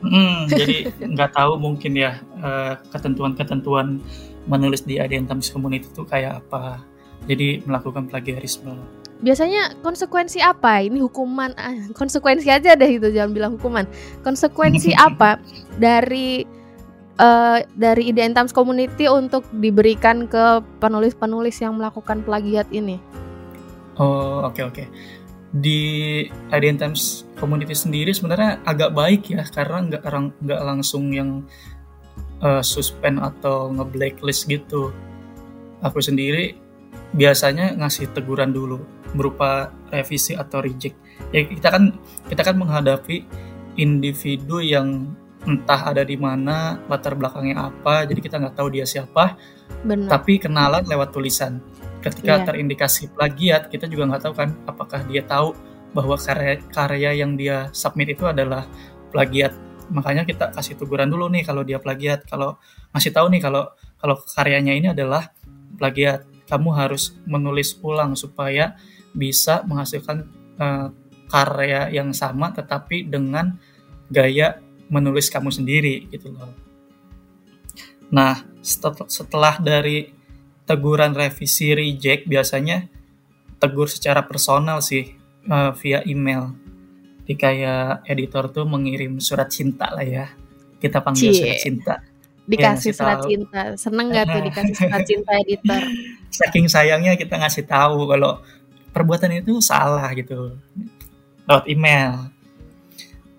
Hmm, 0.00 0.46
jadi 0.60 0.88
nggak 1.02 1.36
tahu 1.36 1.58
mungkin 1.60 1.98
ya 1.98 2.22
eh, 2.40 2.74
ketentuan-ketentuan 2.94 4.00
menulis 4.48 4.86
di 4.86 4.96
IDN 4.96 5.28
Times 5.28 5.50
Community 5.50 5.90
itu 5.90 6.06
kayak 6.06 6.46
apa. 6.46 6.80
Jadi 7.28 7.60
melakukan 7.68 8.08
plagiarisme. 8.08 8.72
Biasanya 9.20 9.76
konsekuensi 9.84 10.40
apa? 10.40 10.80
Ini 10.80 11.04
hukuman, 11.04 11.52
ah, 11.60 11.76
konsekuensi 11.92 12.48
aja 12.48 12.72
deh 12.72 12.96
itu 12.96 13.12
jangan 13.12 13.32
bilang 13.36 13.52
hukuman. 13.60 13.84
Konsekuensi 14.24 14.96
apa 15.10 15.36
dari 15.76 16.48
eh, 17.20 17.58
dari 17.76 18.02
IDN 18.08 18.32
Times 18.32 18.56
Community 18.56 19.10
untuk 19.10 19.44
diberikan 19.60 20.24
ke 20.24 20.64
penulis-penulis 20.80 21.60
yang 21.60 21.76
melakukan 21.76 22.24
plagiat 22.24 22.70
ini? 22.72 22.96
Oh 24.00 24.48
oke 24.48 24.60
oke. 24.64 24.84
Di 25.52 25.80
IDN 26.48 26.78
Times 26.80 27.28
Community 27.36 27.76
sendiri 27.76 28.16
sebenarnya 28.16 28.64
agak 28.64 28.96
baik 28.96 29.28
ya 29.28 29.44
karena 29.44 29.84
nggak 29.92 30.02
orang 30.08 30.26
nggak 30.40 30.60
langsung 30.64 31.12
yang 31.12 31.44
eh, 32.40 32.64
suspend 32.64 33.20
atau 33.20 33.68
nge-blacklist 33.68 34.48
gitu. 34.48 34.88
Aku 35.84 36.00
sendiri 36.00 36.56
biasanya 37.12 37.76
ngasih 37.76 38.14
teguran 38.16 38.56
dulu 38.56 38.80
berupa 39.12 39.68
revisi 39.92 40.32
atau 40.32 40.64
reject. 40.64 40.96
Ya 41.34 41.44
kita 41.44 41.68
kan 41.68 41.92
kita 42.30 42.40
kan 42.40 42.56
menghadapi 42.56 43.28
individu 43.76 44.64
yang 44.64 45.12
entah 45.44 45.92
ada 45.92 46.04
di 46.04 46.16
mana 46.20 46.76
latar 46.84 47.16
belakangnya 47.16 47.72
apa 47.72 48.04
jadi 48.04 48.20
kita 48.20 48.36
nggak 48.36 48.60
tahu 48.60 48.76
dia 48.76 48.84
siapa 48.84 49.40
Benar. 49.80 50.12
tapi 50.12 50.36
kenalan 50.40 50.84
lewat 50.84 51.12
tulisan. 51.12 51.60
Ketika 52.00 52.40
Iya. 52.40 52.44
terindikasi 52.48 53.12
plagiat, 53.12 53.68
kita 53.68 53.84
juga 53.84 54.08
nggak 54.08 54.22
tahu 54.24 54.34
kan 54.36 54.50
apakah 54.64 55.04
dia 55.04 55.20
tahu 55.24 55.52
bahwa 55.92 56.16
karya 56.16 56.56
karya 56.72 57.10
yang 57.12 57.36
dia 57.36 57.68
submit 57.76 58.16
itu 58.16 58.24
adalah 58.24 58.64
plagiat. 59.12 59.52
Makanya 59.92 60.24
kita 60.24 60.54
kasih 60.54 60.78
teguran 60.80 61.10
dulu 61.10 61.28
nih 61.28 61.44
kalau 61.44 61.60
dia 61.66 61.76
plagiat. 61.82 62.24
Kalau 62.24 62.56
masih 62.94 63.10
tahu 63.12 63.28
nih 63.34 63.42
kalau 63.42 63.68
kalau 64.00 64.16
karyanya 64.16 64.72
ini 64.72 64.88
adalah 64.96 65.28
plagiat, 65.76 66.24
kamu 66.48 66.72
harus 66.72 67.12
menulis 67.28 67.76
ulang 67.84 68.16
supaya 68.16 68.78
bisa 69.12 69.60
menghasilkan 69.66 70.24
eh, 70.56 70.88
karya 71.30 71.90
yang 71.94 72.10
sama 72.16 72.50
tetapi 72.54 73.06
dengan 73.06 73.54
gaya 74.10 74.58
menulis 74.90 75.30
kamu 75.30 75.50
sendiri 75.54 76.10
gitu 76.10 76.34
loh. 76.34 76.50
Nah, 78.10 78.42
setel- 78.58 79.06
setelah 79.06 79.58
dari 79.62 80.10
teguran 80.70 81.10
revisi 81.18 81.74
reject 81.74 82.30
biasanya 82.30 82.86
tegur 83.58 83.90
secara 83.90 84.22
personal 84.22 84.78
sih 84.78 85.18
eh, 85.50 85.72
via 85.82 86.06
email. 86.06 86.54
Jadi 87.26 87.34
kayak 87.34 88.06
editor 88.06 88.50
tuh 88.54 88.66
mengirim 88.70 89.18
surat 89.18 89.50
cinta 89.50 89.90
lah 89.90 90.06
ya. 90.06 90.26
Kita 90.78 91.02
panggil 91.02 91.34
Cie. 91.34 91.38
surat 91.42 91.58
cinta. 91.58 91.94
dikasih 92.50 92.90
ngasih 92.90 92.92
surat 92.98 93.18
tahu. 93.18 93.28
cinta. 93.30 93.62
Seneng 93.78 94.06
gak 94.10 94.26
tuh 94.26 94.42
dikasih 94.42 94.74
surat 94.74 95.02
cinta 95.06 95.32
editor? 95.38 95.82
Saking 96.38 96.66
sayangnya 96.66 97.14
kita 97.14 97.34
ngasih 97.38 97.62
tahu 97.66 98.10
kalau 98.10 98.42
perbuatan 98.90 99.38
itu 99.38 99.62
salah 99.62 100.06
gitu 100.14 100.58
lewat 101.46 101.66
email. 101.70 102.30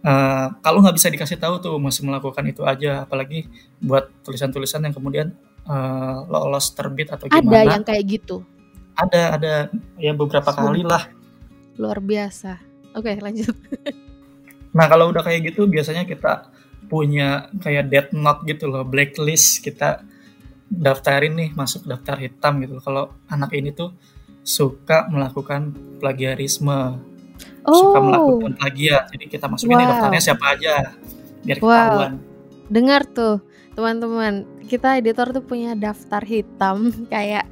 Eh, 0.02 0.48
kalau 0.64 0.80
nggak 0.82 0.96
bisa 0.96 1.08
dikasih 1.12 1.38
tahu 1.38 1.60
tuh 1.60 1.76
masih 1.78 2.08
melakukan 2.08 2.42
itu 2.48 2.64
aja, 2.64 3.04
apalagi 3.04 3.46
buat 3.84 4.10
tulisan-tulisan 4.24 4.82
yang 4.88 4.96
kemudian 4.96 5.36
eh, 5.64 6.18
lolos 6.26 6.72
terbit 6.72 7.10
atau 7.10 7.26
Ada 7.26 7.38
gimana. 7.38 7.72
yang 7.72 7.84
kayak 7.84 8.04
gitu. 8.08 8.42
ada 8.94 9.22
ada 9.34 9.54
ya 9.96 10.12
beberapa 10.12 10.46
Sumpah. 10.48 10.66
kali 10.68 10.82
lah 10.84 11.04
Luar 11.76 11.98
biasa. 11.98 12.60
Oke, 12.94 13.16
lanjut. 13.18 13.56
nah 14.76 14.86
kalau 14.86 15.10
udah 15.10 15.20
kayak 15.20 15.50
gitu 15.50 15.66
biasanya 15.66 16.04
kita 16.04 16.52
punya 16.86 17.48
kayak 17.58 17.88
death 17.88 18.12
note 18.12 18.44
gitu 18.46 18.68
loh 18.68 18.84
blacklist 18.84 19.60
kita 19.60 20.04
daftarin 20.68 21.34
nih 21.34 21.50
masuk 21.52 21.84
daftar 21.84 22.16
hitam 22.18 22.60
gitu 22.60 22.76
loh. 22.76 22.84
kalau 22.84 23.04
anak 23.28 23.52
ini 23.52 23.72
tuh 23.72 23.92
suka 24.42 25.08
melakukan 25.08 25.72
plagiarisme 26.00 27.00
suka 27.62 27.98
Oh, 27.98 28.02
melakukan 28.02 28.54
plagiat 28.56 29.04
jadi 29.10 29.26
kita 29.28 29.46
masukin 29.46 29.76
Wow. 29.76 29.88
daftarnya 29.88 30.22
siapa 30.22 30.46
aja 30.52 30.74
biar 31.42 31.58
Wow. 31.58 31.66
ketahuan 31.66 32.14
dengar 32.68 33.02
tuh 33.06 33.36
teman-teman. 33.72 34.44
Kita 34.72 34.96
editor 34.96 35.36
tuh 35.36 35.44
punya 35.44 35.76
daftar 35.76 36.24
hitam 36.24 36.96
kayak 37.12 37.44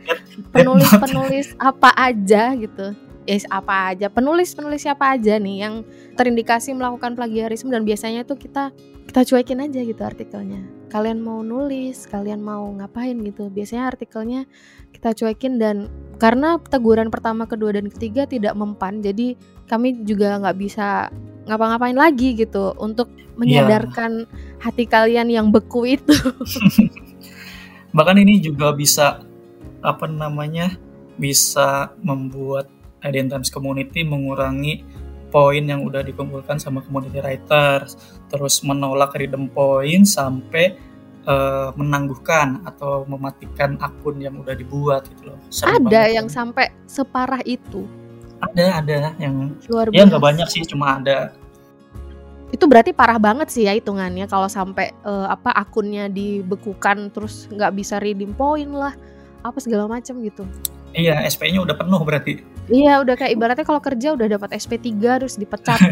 penulis-penulis 0.55 1.51
apa 1.60 1.91
aja 1.99 2.55
gitu. 2.55 2.95
Yes, 3.27 3.43
apa 3.51 3.91
aja. 3.91 4.08
Penulis-penulis 4.08 4.88
siapa 4.88 5.19
aja 5.19 5.36
nih 5.36 5.67
yang 5.67 5.84
terindikasi 6.15 6.71
melakukan 6.71 7.19
plagiarisme 7.19 7.67
dan 7.67 7.84
biasanya 7.84 8.23
tuh 8.23 8.39
kita 8.39 8.71
kita 9.05 9.21
cuekin 9.27 9.60
aja 9.60 9.84
gitu 9.84 9.99
artikelnya. 9.99 10.63
Kalian 10.89 11.21
mau 11.21 11.43
nulis, 11.43 12.08
kalian 12.08 12.39
mau 12.39 12.65
ngapain 12.73 13.13
gitu. 13.21 13.51
Biasanya 13.51 13.91
artikelnya 13.91 14.47
kita 14.95 15.13
cuekin 15.13 15.60
dan 15.60 15.91
karena 16.17 16.58
teguran 16.58 17.12
pertama, 17.12 17.45
kedua 17.45 17.75
dan 17.75 17.91
ketiga 17.91 18.25
tidak 18.25 18.58
mempan, 18.58 19.03
jadi 19.03 19.38
kami 19.69 20.01
juga 20.08 20.41
nggak 20.41 20.58
bisa 20.58 21.13
ngapa-ngapain 21.45 21.97
lagi 21.97 22.34
gitu 22.34 22.73
untuk 22.82 23.13
iya. 23.13 23.34
menyadarkan 23.38 24.25
yeah. 24.25 24.58
hati 24.58 24.89
kalian 24.89 25.29
yang 25.29 25.53
beku 25.53 25.86
itu. 25.86 26.17
Bahkan 27.89 28.17
ini 28.21 28.38
juga 28.43 28.73
bisa 28.73 29.23
apa 29.80 30.06
namanya 30.06 30.75
bisa 31.15 31.91
membuat 32.04 32.67
Times 32.99 33.47
Community 33.52 34.04
mengurangi 34.04 34.84
poin 35.30 35.62
yang 35.62 35.86
udah 35.86 36.02
dikumpulkan 36.04 36.58
sama 36.58 36.82
community 36.84 37.21
writer, 37.21 37.86
terus 38.28 38.65
menolak 38.65 39.13
redeem 39.13 39.47
point 39.47 40.04
sampai 40.04 40.75
uh, 41.30 41.69
menangguhkan 41.78 42.65
atau 42.65 43.06
mematikan 43.06 43.78
akun 43.80 44.19
yang 44.19 44.36
udah 44.41 44.58
dibuat 44.58 45.06
gitu 45.15 45.32
loh. 45.32 45.39
Sering 45.54 45.86
ada 45.86 46.02
yang 46.10 46.28
kan. 46.28 46.36
sampai 46.43 46.73
separah 46.89 47.41
itu. 47.45 47.86
Ada, 48.39 48.82
ada 48.82 48.97
yang 49.19 49.54
Luar 49.67 49.91
ya 49.91 50.08
nggak 50.08 50.23
banyak 50.23 50.47
sih, 50.47 50.63
cuma 50.65 50.97
ada. 50.97 51.36
Itu 52.50 52.66
berarti 52.66 52.92
parah 52.94 53.22
banget 53.22 53.54
sih 53.54 53.70
ya 53.70 53.78
hitungannya 53.78 54.26
kalau 54.26 54.50
sampai 54.50 54.90
uh, 55.06 55.30
apa 55.30 55.54
akunnya 55.54 56.10
dibekukan 56.10 57.14
terus 57.14 57.46
nggak 57.54 57.72
bisa 57.78 58.02
redeem 58.02 58.34
point 58.34 58.74
lah, 58.74 58.98
apa 59.46 59.58
segala 59.62 59.86
macam 59.86 60.18
gitu. 60.26 60.44
Iya, 60.90 61.22
SP-nya 61.30 61.62
udah 61.62 61.78
penuh 61.78 62.02
berarti. 62.02 62.42
Iya, 62.70 63.02
udah 63.02 63.14
kayak 63.18 63.34
ibaratnya 63.34 63.66
kalau 63.66 63.82
kerja 63.82 64.14
udah 64.14 64.26
dapat 64.30 64.58
SP3 64.58 64.90
terus 64.98 65.38
dipecat. 65.38 65.78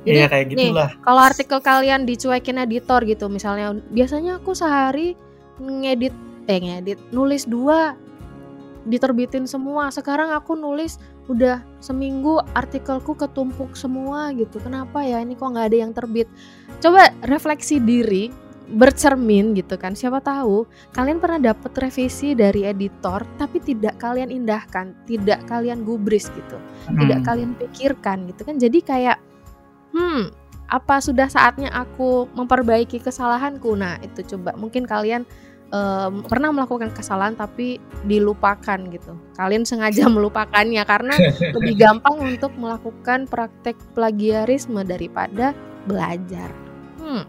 Iya, 0.00 0.32
kayak 0.32 0.56
gitulah. 0.56 0.88
Kalau 1.04 1.20
artikel 1.20 1.60
kalian 1.60 2.08
dicuekin 2.08 2.56
editor 2.56 3.04
gitu, 3.04 3.28
misalnya 3.28 3.76
biasanya 3.92 4.40
aku 4.40 4.56
sehari 4.56 5.12
ngedit 5.60 6.16
eh 6.48 6.56
ngedit 6.56 6.96
nulis 7.12 7.44
dua 7.44 7.92
diterbitin 8.88 9.44
semua. 9.44 9.92
Sekarang 9.92 10.32
aku 10.32 10.56
nulis 10.56 10.96
udah 11.28 11.60
seminggu 11.82 12.40
artikelku 12.56 13.12
ketumpuk 13.18 13.76
semua 13.76 14.32
gitu. 14.32 14.62
Kenapa 14.62 15.04
ya 15.04 15.20
ini 15.20 15.36
kok 15.36 15.52
nggak 15.52 15.66
ada 15.72 15.78
yang 15.82 15.92
terbit? 15.92 16.30
Coba 16.80 17.12
refleksi 17.26 17.82
diri 17.82 18.50
bercermin 18.70 19.50
gitu 19.58 19.74
kan 19.74 19.98
siapa 19.98 20.22
tahu 20.22 20.62
kalian 20.94 21.18
pernah 21.18 21.50
dapat 21.50 21.74
revisi 21.74 22.38
dari 22.38 22.62
editor 22.62 23.26
tapi 23.34 23.58
tidak 23.58 23.98
kalian 23.98 24.30
indahkan 24.30 24.94
tidak 25.10 25.42
kalian 25.50 25.82
gubris 25.82 26.30
gitu 26.30 26.54
hmm. 26.86 26.98
tidak 27.02 27.20
kalian 27.26 27.50
pikirkan 27.58 28.30
gitu 28.30 28.46
kan 28.46 28.62
jadi 28.62 28.78
kayak 28.78 29.18
hmm 29.90 30.30
apa 30.70 31.02
sudah 31.02 31.26
saatnya 31.26 31.66
aku 31.74 32.30
memperbaiki 32.38 33.02
kesalahanku 33.02 33.74
nah 33.74 33.98
itu 34.06 34.22
coba 34.22 34.54
mungkin 34.54 34.86
kalian 34.86 35.26
um, 35.74 36.22
pernah 36.26 36.54
melakukan 36.54 36.92
kesalahan 36.94 37.34
tapi 37.34 37.82
dilupakan 38.06 38.78
gitu. 38.90 39.16
Kalian 39.34 39.64
sengaja 39.66 40.06
melupakannya 40.14 40.82
karena 40.84 41.14
lebih 41.56 41.74
gampang 41.78 42.20
untuk 42.20 42.52
melakukan 42.58 43.26
praktek 43.26 43.78
plagiarisme 43.96 44.82
daripada 44.86 45.56
belajar. 45.88 46.52
Hmm. 47.00 47.24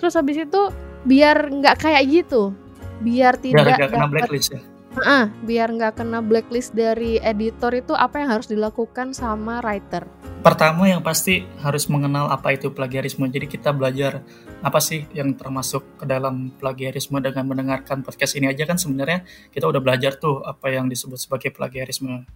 Terus 0.00 0.18
habis 0.18 0.40
itu 0.40 0.62
biar 1.06 1.50
nggak 1.52 1.76
kayak 1.78 2.04
gitu. 2.10 2.56
Biar 3.02 3.34
tidak 3.38 3.78
biar 3.78 3.90
kena 3.90 4.06
blacklist 4.06 4.54
ya 4.54 4.71
uh, 5.00 5.26
biar 5.44 5.72
nggak 5.72 6.02
kena 6.02 6.20
blacklist 6.20 6.76
dari 6.76 7.16
editor 7.22 7.72
itu 7.72 7.96
apa 7.96 8.20
yang 8.20 8.30
harus 8.36 8.48
dilakukan 8.50 9.16
sama 9.16 9.64
writer. 9.64 10.04
Pertama 10.42 10.90
yang 10.90 11.00
pasti 11.06 11.46
harus 11.62 11.86
mengenal 11.86 12.26
apa 12.26 12.52
itu 12.52 12.74
plagiarisme. 12.74 13.22
Jadi 13.30 13.46
kita 13.46 13.70
belajar 13.70 14.26
apa 14.58 14.82
sih 14.82 15.06
yang 15.14 15.38
termasuk 15.38 16.02
ke 16.02 16.04
dalam 16.04 16.50
plagiarisme 16.58 17.22
dengan 17.22 17.46
mendengarkan 17.46 18.02
podcast 18.02 18.34
ini 18.34 18.50
aja 18.50 18.66
kan 18.66 18.74
sebenarnya 18.74 19.22
kita 19.54 19.70
udah 19.70 19.78
belajar 19.78 20.18
tuh 20.18 20.42
apa 20.42 20.74
yang 20.74 20.90
disebut 20.90 21.16
sebagai 21.16 21.54
plagiarisme. 21.54 22.26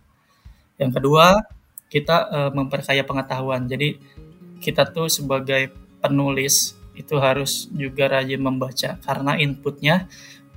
Yang 0.79 0.91
kedua 1.03 1.51
kita 1.91 2.17
uh, 2.31 2.51
memperkaya 2.55 3.03
pengetahuan. 3.03 3.67
Jadi 3.67 3.99
kita 4.63 4.87
tuh 4.87 5.11
sebagai 5.11 5.75
penulis 5.99 6.79
itu 6.97 7.15
harus 7.21 7.69
juga 7.77 8.09
rajin 8.09 8.41
membaca 8.41 8.97
karena 9.05 9.37
inputnya 9.37 10.09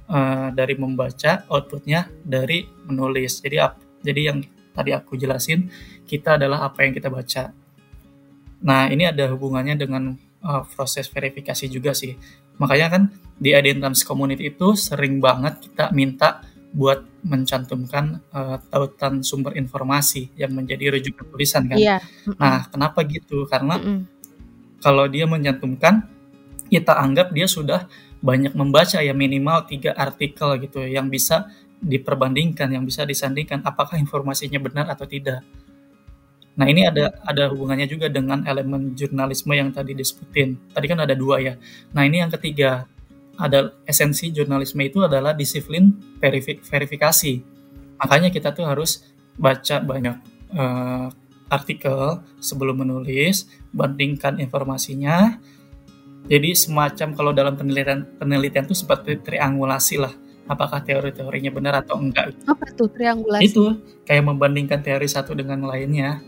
uh, 0.10 0.50
dari 0.52 0.76
membaca, 0.76 1.46
outputnya 1.48 2.10
dari 2.26 2.66
menulis. 2.90 3.40
Jadi 3.46 3.58
jadi 4.02 4.22
yang 4.34 4.38
tadi 4.74 4.92
aku 4.92 5.16
jelasin 5.16 5.70
kita 6.10 6.42
adalah 6.42 6.66
apa 6.68 6.84
yang 6.84 6.94
kita 6.98 7.08
baca. 7.08 7.54
Nah 8.66 8.90
ini 8.90 9.08
ada 9.08 9.30
hubungannya 9.32 9.78
dengan 9.78 10.18
uh, 10.44 10.64
proses 10.66 11.08
verifikasi 11.08 11.70
juga 11.70 11.94
sih. 11.94 12.18
Makanya 12.60 12.88
kan 12.92 13.04
di 13.40 13.56
Identitas 13.56 14.04
Community 14.04 14.52
itu 14.52 14.76
sering 14.76 15.24
banget 15.24 15.64
kita 15.64 15.96
minta 15.96 16.44
buat 16.70 17.02
mencantumkan 17.26 18.22
uh, 18.30 18.62
tautan 18.70 19.26
sumber 19.26 19.58
informasi 19.58 20.30
yang 20.38 20.54
menjadi 20.54 20.96
rujukan 21.00 21.26
tulisan 21.34 21.64
kan. 21.66 21.78
Iya. 21.80 21.98
Nah, 22.38 22.70
kenapa 22.70 23.02
gitu? 23.10 23.50
Karena 23.50 23.80
mm 23.80 23.84
-mm. 23.84 24.00
kalau 24.84 25.10
dia 25.10 25.26
mencantumkan 25.26 26.06
kita 26.70 26.94
anggap 27.02 27.34
dia 27.34 27.50
sudah 27.50 27.90
banyak 28.20 28.52
membaca 28.56 29.00
ya 29.00 29.16
minimal 29.16 29.64
tiga 29.68 29.96
artikel 29.96 30.60
gitu 30.60 30.84
yang 30.84 31.08
bisa 31.08 31.48
diperbandingkan, 31.80 32.68
yang 32.76 32.84
bisa 32.84 33.08
disandingkan 33.08 33.64
apakah 33.64 33.96
informasinya 33.96 34.60
benar 34.60 34.92
atau 34.92 35.08
tidak. 35.08 35.40
Nah 36.60 36.68
ini 36.68 36.84
ada 36.84 37.16
ada 37.24 37.48
hubungannya 37.48 37.88
juga 37.88 38.12
dengan 38.12 38.44
elemen 38.44 38.92
jurnalisme 38.92 39.56
yang 39.56 39.72
tadi 39.72 39.96
disebutin. 39.96 40.60
Tadi 40.76 40.86
kan 40.92 41.00
ada 41.00 41.16
dua 41.16 41.40
ya. 41.40 41.56
Nah 41.96 42.04
ini 42.04 42.20
yang 42.20 42.28
ketiga 42.36 42.84
ada 43.40 43.72
esensi 43.88 44.36
jurnalisme 44.36 44.84
itu 44.84 45.00
adalah 45.00 45.32
disiplin 45.32 45.96
verifikasi. 46.68 47.34
Makanya 47.96 48.28
kita 48.36 48.52
tuh 48.52 48.68
harus 48.68 49.08
baca 49.40 49.80
banyak 49.80 50.20
uh, 50.52 51.08
artikel 51.48 52.20
sebelum 52.44 52.84
menulis, 52.84 53.48
bandingkan 53.72 54.44
informasinya, 54.44 55.40
jadi 56.30 56.54
semacam 56.54 57.18
kalau 57.18 57.32
dalam 57.34 57.58
penelitian 57.58 58.06
penelitian 58.22 58.70
itu 58.70 58.78
seperti 58.78 59.18
triangulasi 59.18 59.98
lah. 59.98 60.14
Apakah 60.50 60.82
teori-teorinya 60.82 61.50
benar 61.54 61.74
atau 61.82 61.98
enggak? 61.98 62.34
Apa 62.46 62.70
tuh 62.74 62.90
triangulasi? 62.90 63.54
Itu 63.54 63.82
kayak 64.06 64.30
membandingkan 64.30 64.82
teori 64.82 65.10
satu 65.10 65.34
dengan 65.34 65.66
lainnya. 65.66 66.22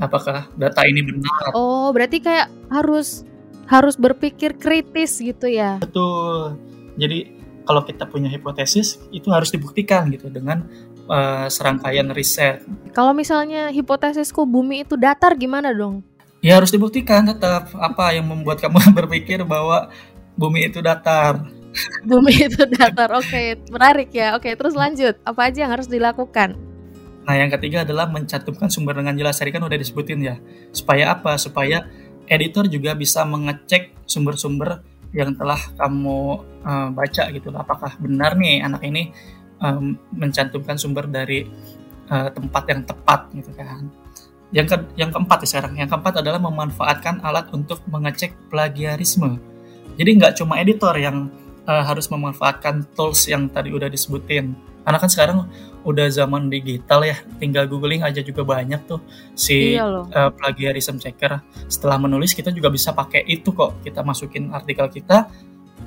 Apakah 0.00 0.48
data 0.56 0.84
ini 0.88 1.04
benar? 1.04 1.52
Oh, 1.56 1.92
berarti 1.92 2.24
kayak 2.24 2.48
harus 2.72 3.24
harus 3.68 3.96
berpikir 3.96 4.56
kritis 4.56 5.20
gitu 5.20 5.48
ya? 5.48 5.76
Betul. 5.80 6.56
Jadi 6.96 7.40
kalau 7.64 7.84
kita 7.84 8.08
punya 8.08 8.28
hipotesis 8.32 9.00
itu 9.12 9.28
harus 9.32 9.52
dibuktikan 9.52 10.08
gitu 10.08 10.32
dengan 10.32 10.64
uh, 11.08 11.48
serangkaian 11.48 12.08
riset. 12.12 12.64
Kalau 12.92 13.12
misalnya 13.12 13.68
hipotesisku 13.72 14.44
bumi 14.44 14.84
itu 14.88 14.96
datar 14.96 15.36
gimana 15.36 15.72
dong? 15.72 16.04
Ya 16.40 16.56
harus 16.56 16.72
dibuktikan 16.72 17.28
tetap 17.28 17.68
apa 17.76 18.16
yang 18.16 18.24
membuat 18.24 18.64
kamu 18.64 18.80
berpikir 18.98 19.44
bahwa 19.44 19.92
bumi 20.40 20.72
itu 20.72 20.80
datar. 20.80 21.44
Bumi 22.02 22.48
itu 22.48 22.64
datar. 22.66 23.12
Oke, 23.14 23.28
okay. 23.28 23.46
menarik 23.68 24.10
ya. 24.10 24.34
Oke, 24.34 24.50
okay, 24.50 24.52
terus 24.56 24.72
lanjut. 24.72 25.20
Apa 25.22 25.52
aja 25.52 25.68
yang 25.68 25.72
harus 25.72 25.86
dilakukan? 25.86 26.56
Nah, 27.28 27.34
yang 27.36 27.52
ketiga 27.52 27.84
adalah 27.84 28.08
mencantumkan 28.08 28.72
sumber 28.72 28.96
dengan 28.98 29.14
jelas. 29.14 29.38
Tadi 29.38 29.52
kan 29.52 29.62
udah 29.62 29.78
disebutin 29.78 30.18
ya. 30.24 30.40
Supaya 30.72 31.14
apa? 31.14 31.36
Supaya 31.36 31.86
editor 32.26 32.66
juga 32.66 32.96
bisa 32.96 33.22
mengecek 33.22 34.02
sumber-sumber 34.08 34.82
yang 35.12 35.36
telah 35.36 35.60
kamu 35.76 36.18
uh, 36.64 36.88
baca 36.90 37.24
gitu. 37.30 37.52
Apakah 37.52 38.00
benar 38.00 38.34
nih 38.34 38.64
anak 38.64 38.82
ini 38.82 39.12
um, 39.60 39.94
mencantumkan 40.10 40.80
sumber 40.80 41.06
dari 41.06 41.46
uh, 42.10 42.28
tempat 42.32 42.64
yang 42.66 42.82
tepat 42.82 43.20
gitu 43.36 43.52
kan. 43.54 43.86
Yang 44.50 44.66
ke 44.74 44.76
yang 44.98 45.10
keempat 45.14 45.46
ya 45.46 45.48
sekarang. 45.48 45.72
Yang 45.78 45.94
keempat 45.94 46.14
adalah 46.22 46.42
memanfaatkan 46.42 47.22
alat 47.22 47.50
untuk 47.54 47.78
mengecek 47.86 48.34
plagiarisme. 48.50 49.38
Jadi 49.94 50.10
nggak 50.16 50.32
cuma 50.42 50.58
editor 50.58 50.94
yang 50.98 51.30
uh, 51.70 51.84
harus 51.86 52.10
memanfaatkan 52.10 52.86
tools 52.98 53.30
yang 53.30 53.46
tadi 53.46 53.70
udah 53.70 53.86
disebutin. 53.86 54.54
Karena 54.80 54.98
kan 54.98 55.10
sekarang 55.12 55.38
udah 55.84 56.08
zaman 56.08 56.48
digital 56.48 57.04
ya, 57.04 57.16
tinggal 57.36 57.68
googling 57.68 58.00
aja 58.02 58.24
juga 58.24 58.42
banyak 58.44 58.80
tuh 58.88 59.00
si 59.36 59.76
iya 59.76 59.86
uh, 59.86 60.30
plagiarism 60.34 60.98
checker. 60.98 61.40
Setelah 61.68 62.00
menulis 62.00 62.32
kita 62.32 62.50
juga 62.50 62.72
bisa 62.72 62.90
pakai 62.96 63.22
itu 63.28 63.52
kok. 63.52 63.84
Kita 63.84 64.00
masukin 64.02 64.50
artikel 64.50 64.88
kita, 64.88 65.30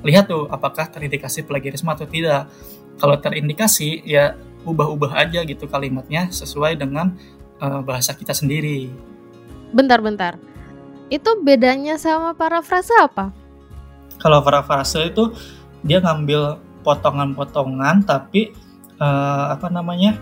lihat 0.06 0.30
tuh 0.30 0.46
apakah 0.48 0.88
terindikasi 0.88 1.44
plagiarisme 1.44 1.90
atau 1.90 2.06
tidak. 2.06 2.48
Kalau 2.94 3.18
terindikasi 3.18 4.06
ya 4.06 4.38
ubah-ubah 4.64 5.12
aja 5.20 5.42
gitu 5.44 5.66
kalimatnya 5.68 6.30
sesuai 6.30 6.78
dengan 6.80 7.18
uh, 7.60 7.80
bahasa 7.82 8.14
kita 8.16 8.32
sendiri. 8.32 8.90
Bentar-bentar. 9.74 10.38
Itu 11.10 11.42
bedanya 11.42 12.00
sama 12.00 12.32
parafrase 12.32 12.94
apa? 12.98 13.30
Kalau 14.18 14.40
parafrase 14.40 15.10
itu 15.10 15.34
dia 15.84 16.00
ngambil 16.00 16.58
potongan-potongan 16.86 18.06
tapi 18.06 18.54
uh, 18.98 19.52
apa 19.52 19.68
namanya? 19.68 20.16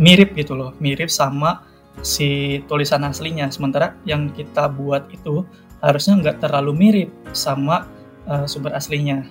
mirip 0.00 0.32
gitu 0.32 0.56
loh, 0.56 0.72
mirip 0.80 1.12
sama 1.12 1.64
si 2.00 2.60
tulisan 2.64 3.04
aslinya. 3.04 3.52
Sementara 3.52 3.96
yang 4.08 4.32
kita 4.32 4.68
buat 4.72 5.08
itu 5.12 5.44
harusnya 5.80 6.20
nggak 6.20 6.36
terlalu 6.40 6.72
mirip 6.72 7.10
sama 7.36 7.88
uh, 8.24 8.48
sumber 8.48 8.76
aslinya. 8.76 9.28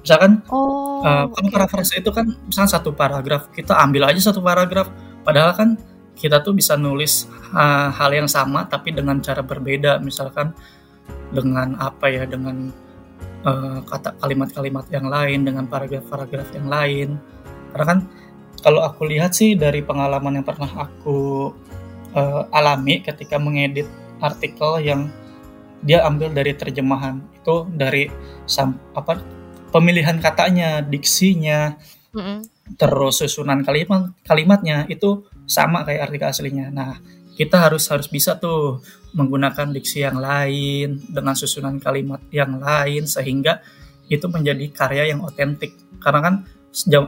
Misalkan 0.00 0.40
oh, 0.48 1.04
uh, 1.04 1.28
kan 1.28 1.44
okay. 1.44 1.52
parafrase 1.52 2.00
itu 2.00 2.08
kan 2.08 2.32
misalnya 2.48 2.80
satu 2.80 2.96
paragraf, 2.96 3.52
kita 3.52 3.76
ambil 3.76 4.08
aja 4.08 4.32
satu 4.32 4.40
paragraf, 4.40 4.88
padahal 5.24 5.52
kan 5.52 5.68
kita 6.20 6.44
tuh 6.44 6.52
bisa 6.52 6.76
nulis 6.76 7.24
uh, 7.56 7.88
hal 7.88 8.12
yang 8.12 8.28
sama 8.28 8.68
tapi 8.68 8.92
dengan 8.92 9.24
cara 9.24 9.40
berbeda, 9.40 9.96
misalkan 10.04 10.52
dengan 11.32 11.80
apa 11.80 12.12
ya, 12.12 12.28
dengan 12.28 12.68
uh, 13.48 13.80
kata 13.88 14.20
kalimat-kalimat 14.20 14.86
yang 14.92 15.08
lain, 15.08 15.48
dengan 15.48 15.64
paragraf-paragraf 15.64 16.52
yang 16.52 16.68
lain. 16.68 17.08
Karena 17.72 17.84
kan 17.88 17.98
kalau 18.60 18.84
aku 18.84 19.08
lihat 19.08 19.32
sih 19.32 19.56
dari 19.56 19.80
pengalaman 19.80 20.44
yang 20.44 20.46
pernah 20.46 20.68
aku 20.84 21.48
uh, 22.12 22.44
alami 22.52 23.00
ketika 23.00 23.40
mengedit 23.40 23.88
artikel 24.20 24.84
yang 24.84 25.08
dia 25.80 26.04
ambil 26.04 26.28
dari 26.28 26.52
terjemahan 26.52 27.24
itu 27.32 27.64
dari 27.72 28.12
sam, 28.44 28.76
apa 28.92 29.24
pemilihan 29.72 30.20
katanya, 30.20 30.84
diksinya, 30.84 31.80
mm 32.12 32.20
-hmm. 32.20 32.38
terus 32.76 33.24
susunan 33.24 33.64
kalimat 33.64 34.12
kalimatnya 34.28 34.84
itu 34.92 35.24
sama 35.50 35.82
kayak 35.82 36.06
artikel 36.06 36.30
aslinya. 36.30 36.70
Nah, 36.70 37.02
kita 37.34 37.58
harus 37.58 37.90
harus 37.90 38.06
bisa 38.06 38.38
tuh 38.38 38.78
menggunakan 39.18 39.74
diksi 39.74 40.06
yang 40.06 40.22
lain 40.22 41.02
dengan 41.10 41.34
susunan 41.34 41.82
kalimat 41.82 42.22
yang 42.30 42.62
lain 42.62 43.10
sehingga 43.10 43.58
itu 44.06 44.30
menjadi 44.30 44.70
karya 44.70 45.10
yang 45.10 45.26
otentik. 45.26 45.74
Karena 45.98 46.22
kan 46.22 46.34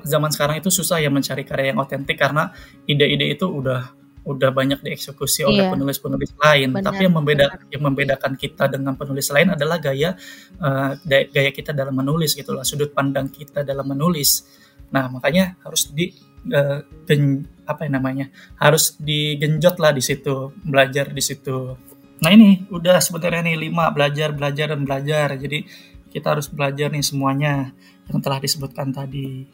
zaman 0.03 0.35
sekarang 0.35 0.59
itu 0.59 0.75
susah 0.75 0.99
ya 0.99 1.07
mencari 1.07 1.47
karya 1.47 1.71
yang 1.71 1.79
otentik 1.79 2.19
karena 2.19 2.51
ide-ide 2.91 3.31
itu 3.31 3.47
udah 3.47 4.03
udah 4.23 4.51
banyak 4.55 4.79
dieksekusi 4.87 5.43
oleh 5.43 5.67
iya. 5.67 5.71
penulis-penulis 5.75 6.31
lain. 6.39 6.69
Benar, 6.79 6.87
Tapi 6.87 7.01
yang 7.11 7.15
membeda 7.15 7.47
benar. 7.51 7.71
yang 7.75 7.83
membedakan 7.83 8.33
kita 8.39 8.65
dengan 8.71 8.95
penulis 8.95 9.27
lain 9.35 9.55
adalah 9.55 9.83
gaya 9.83 10.15
uh, 10.63 10.95
gaya 11.07 11.51
kita 11.51 11.75
dalam 11.75 11.95
menulis 11.95 12.39
gitulah, 12.39 12.63
sudut 12.63 12.95
pandang 12.95 13.31
kita 13.31 13.67
dalam 13.67 13.87
menulis. 13.87 14.47
Nah, 14.95 15.11
makanya 15.11 15.59
harus 15.67 15.91
di 15.91 16.15
uh, 16.55 16.87
gen, 17.07 17.43
apa 17.73 17.89
yang 17.89 17.97
namanya? 17.99 18.27
Harus 18.61 18.95
digenjot 19.01 19.81
lah 19.81 19.93
di 19.97 20.03
situ, 20.05 20.53
belajar 20.63 21.09
di 21.11 21.23
situ. 21.25 21.77
Nah, 22.23 22.31
ini 22.31 22.71
udah 22.71 23.03
sebenarnya 23.03 23.43
nih 23.51 23.57
lima 23.67 23.91
belajar, 23.91 24.31
belajar 24.31 24.77
dan 24.77 24.87
belajar. 24.87 25.35
Jadi 25.35 25.67
kita 26.13 26.39
harus 26.39 26.47
belajar 26.47 26.93
nih 26.93 27.03
semuanya 27.03 27.75
yang 28.07 28.21
telah 28.23 28.39
disebutkan 28.39 28.95
tadi. 28.95 29.49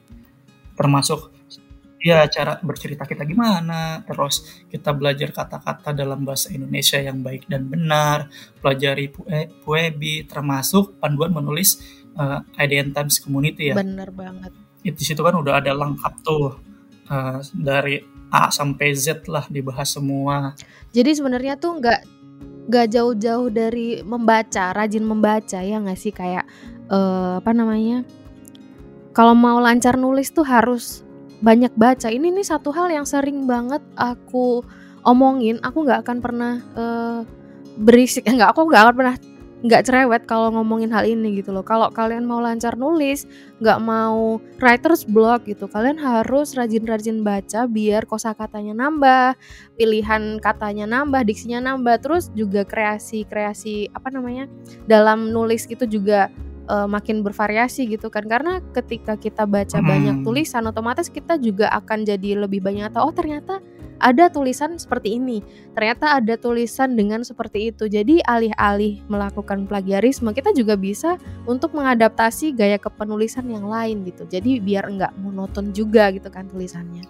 Termasuk 0.77 1.33
ya 1.99 2.23
cara 2.31 2.61
bercerita 2.63 3.09
kita 3.09 3.27
gimana, 3.27 4.05
terus 4.07 4.63
kita 4.71 4.95
belajar 4.95 5.35
kata-kata 5.35 5.91
dalam 5.97 6.23
bahasa 6.23 6.53
Indonesia 6.55 7.01
yang 7.01 7.25
baik 7.25 7.51
dan 7.51 7.67
benar, 7.67 8.31
pelajari 8.63 9.11
Puebi, 9.65 10.29
termasuk 10.29 11.01
panduan 11.03 11.35
menulis 11.35 11.81
uh, 12.15 12.43
IDN 12.55 12.95
Times 12.95 13.19
Community 13.19 13.73
ya. 13.73 13.75
Bener 13.79 14.13
banget. 14.15 14.53
Di 14.85 15.05
situ 15.05 15.19
kan 15.25 15.35
udah 15.35 15.59
ada 15.59 15.75
lengkap 15.75 16.15
tuh 16.23 16.68
uh, 17.09 17.41
dari 17.57 18.01
A 18.29 18.53
sampai 18.53 18.93
Z 18.93 19.25
lah 19.29 19.49
dibahas 19.49 19.97
semua. 19.97 20.53
Jadi 20.93 21.17
sebenarnya 21.17 21.57
tuh 21.57 21.81
nggak 21.81 22.01
nggak 22.69 22.87
jauh-jauh 22.93 23.49
dari 23.49 24.05
membaca, 24.05 24.77
rajin 24.77 25.05
membaca 25.05 25.59
ya 25.65 25.81
nggak 25.81 25.99
sih 25.99 26.13
kayak 26.13 26.45
uh, 26.93 27.41
apa 27.41 27.51
namanya? 27.57 28.05
Kalau 29.17 29.33
mau 29.33 29.59
lancar 29.59 29.97
nulis 29.97 30.31
tuh 30.31 30.45
harus 30.45 31.03
banyak 31.41 31.73
baca. 31.75 32.13
Ini 32.13 32.29
nih 32.29 32.47
satu 32.47 32.71
hal 32.71 32.93
yang 32.93 33.09
sering 33.09 33.49
banget 33.49 33.81
aku 33.97 34.63
omongin. 35.09 35.57
Aku 35.65 35.83
nggak 35.83 36.05
akan 36.05 36.19
pernah 36.21 36.61
uh, 36.77 37.21
berisik, 37.81 38.29
nggak 38.29 38.53
aku 38.53 38.69
nggak 38.69 38.83
akan 38.85 38.95
pernah 38.95 39.17
nggak 39.59 39.91
cerewet 39.91 40.23
kalau 40.31 40.55
ngomongin 40.55 40.91
hal 40.95 41.03
ini 41.03 41.43
gitu 41.43 41.51
loh. 41.51 41.67
Kalau 41.67 41.91
kalian 41.91 42.23
mau 42.23 42.39
lancar 42.39 42.79
nulis, 42.79 43.27
nggak 43.59 43.79
mau 43.83 44.39
writer's 44.63 45.03
block 45.03 45.47
gitu, 45.51 45.67
kalian 45.67 45.99
harus 45.99 46.55
rajin-rajin 46.55 47.27
baca 47.27 47.67
biar 47.67 48.07
kosakatanya 48.07 48.75
nambah, 48.79 49.35
pilihan 49.75 50.39
katanya 50.39 50.87
nambah, 50.87 51.27
diksinya 51.27 51.59
nambah, 51.75 51.99
terus 51.99 52.31
juga 52.39 52.63
kreasi-kreasi 52.63 53.91
apa 53.91 54.09
namanya 54.15 54.47
dalam 54.87 55.35
nulis 55.35 55.67
gitu 55.67 55.91
juga 55.91 56.31
uh, 56.69 56.87
makin 56.87 57.25
bervariasi 57.25 57.89
gitu 57.89 58.13
kan 58.13 58.29
karena 58.29 58.61
ketika 58.77 59.17
kita 59.17 59.49
baca 59.49 59.81
hmm. 59.81 59.89
banyak 59.89 60.17
tulisan 60.23 60.69
otomatis 60.69 61.09
kita 61.09 61.41
juga 61.41 61.73
akan 61.73 62.05
jadi 62.05 62.45
lebih 62.47 62.63
banyak 62.63 62.93
tahu 62.93 63.11
oh 63.11 63.15
ternyata 63.17 63.59
ada 63.99 64.31
tulisan 64.31 64.79
seperti 64.79 65.19
ini. 65.19 65.43
Ternyata 65.75 66.19
ada 66.19 66.35
tulisan 66.39 66.95
dengan 66.95 67.23
seperti 67.23 67.71
itu. 67.75 67.87
Jadi 67.87 68.23
alih-alih 68.25 69.05
melakukan 69.07 69.67
plagiarisme 69.67 70.31
kita 70.35 70.55
juga 70.55 70.75
bisa 70.79 71.19
untuk 71.45 71.75
mengadaptasi 71.75 72.55
gaya 72.55 72.79
kepenulisan 72.79 73.47
yang 73.51 73.67
lain 73.67 74.07
gitu. 74.07 74.27
Jadi 74.27 74.63
biar 74.63 74.89
enggak 74.91 75.13
monoton 75.19 75.71
juga 75.75 76.11
gitu 76.15 76.31
kan 76.31 76.47
tulisannya. 76.51 77.07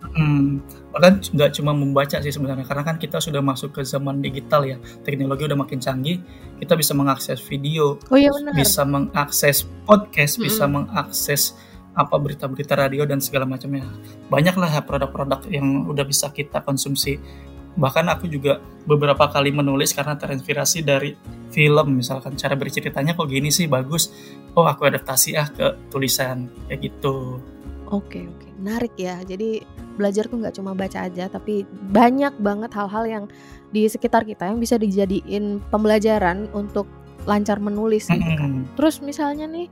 Hmm, 0.00 0.64
bahkan 0.96 1.20
nggak 1.20 1.60
cuma 1.60 1.76
membaca 1.76 2.16
sih 2.24 2.32
sebenarnya, 2.32 2.64
karena 2.64 2.82
kan 2.82 2.96
kita 2.96 3.20
sudah 3.20 3.44
masuk 3.44 3.76
ke 3.76 3.84
zaman 3.84 4.24
digital 4.24 4.64
ya, 4.64 4.80
teknologi 5.04 5.44
udah 5.44 5.60
makin 5.60 5.76
canggih, 5.76 6.24
kita 6.56 6.72
bisa 6.72 6.96
mengakses 6.96 7.36
video, 7.44 8.00
oh, 8.08 8.16
iya 8.16 8.32
benar. 8.32 8.56
bisa 8.56 8.82
mengakses 8.88 9.68
podcast, 9.84 10.40
-hmm. 10.40 10.44
bisa 10.48 10.64
mengakses 10.64 11.42
apa 12.00 12.16
berita-berita 12.16 12.74
radio 12.74 13.04
dan 13.04 13.20
segala 13.20 13.44
macamnya. 13.44 13.84
Banyak 14.32 14.56
lah 14.56 14.70
ya 14.72 14.82
produk-produk 14.82 15.44
yang 15.52 15.84
udah 15.86 16.04
bisa 16.08 16.32
kita 16.32 16.64
konsumsi. 16.64 17.20
Bahkan 17.76 18.06
aku 18.10 18.26
juga 18.26 18.58
beberapa 18.88 19.30
kali 19.30 19.54
menulis 19.54 19.94
karena 19.94 20.18
terinspirasi 20.18 20.82
dari 20.82 21.14
film, 21.54 21.94
misalkan 21.94 22.34
cara 22.34 22.58
berceritanya 22.58 23.14
kok 23.14 23.30
gini 23.30 23.52
sih 23.54 23.70
bagus, 23.70 24.10
oh 24.58 24.66
aku 24.66 24.90
adaptasi 24.90 25.38
ah 25.38 25.46
ke 25.46 25.78
tulisan 25.92 26.50
kayak 26.66 26.90
gitu. 26.90 27.38
Oke 27.90 28.26
oke, 28.26 28.48
menarik 28.58 28.94
ya. 28.98 29.22
Jadi 29.22 29.62
belajar 29.94 30.26
tuh 30.26 30.42
nggak 30.42 30.58
cuma 30.58 30.74
baca 30.74 31.06
aja, 31.06 31.30
tapi 31.30 31.62
banyak 31.94 32.34
banget 32.42 32.74
hal-hal 32.74 33.04
yang 33.06 33.24
di 33.70 33.86
sekitar 33.86 34.26
kita 34.26 34.50
yang 34.50 34.58
bisa 34.58 34.74
dijadiin 34.74 35.62
pembelajaran 35.70 36.50
untuk 36.50 36.90
lancar 37.28 37.62
menulis 37.62 38.10
gitu 38.10 38.30
kan. 38.34 38.66
Terus 38.74 38.98
misalnya 38.98 39.46
nih 39.46 39.70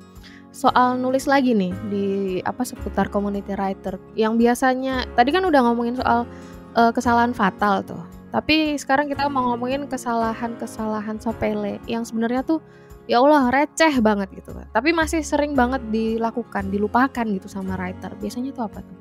soal 0.59 0.99
nulis 0.99 1.31
lagi 1.31 1.55
nih 1.55 1.71
di 1.87 2.07
apa 2.43 2.67
seputar 2.67 3.07
community 3.07 3.55
writer. 3.55 3.95
Yang 4.19 4.43
biasanya 4.43 5.07
tadi 5.15 5.31
kan 5.31 5.47
udah 5.47 5.61
ngomongin 5.71 5.95
soal 5.95 6.27
uh, 6.75 6.91
kesalahan 6.91 7.31
fatal 7.31 7.87
tuh. 7.87 8.03
Tapi 8.35 8.75
sekarang 8.75 9.07
kita 9.07 9.31
mau 9.31 9.55
ngomongin 9.55 9.87
kesalahan-kesalahan 9.87 11.23
sepele 11.23 11.79
yang 11.87 12.03
sebenarnya 12.03 12.43
tuh 12.43 12.59
ya 13.07 13.23
Allah 13.23 13.55
receh 13.55 14.03
banget 14.03 14.35
gitu. 14.35 14.51
Tapi 14.75 14.91
masih 14.91 15.23
sering 15.23 15.55
banget 15.55 15.79
dilakukan 15.95 16.75
dilupakan 16.75 17.25
gitu 17.31 17.47
sama 17.47 17.79
writer. 17.79 18.11
Biasanya 18.19 18.51
itu 18.51 18.59
apa 18.59 18.83
tuh? 18.83 18.97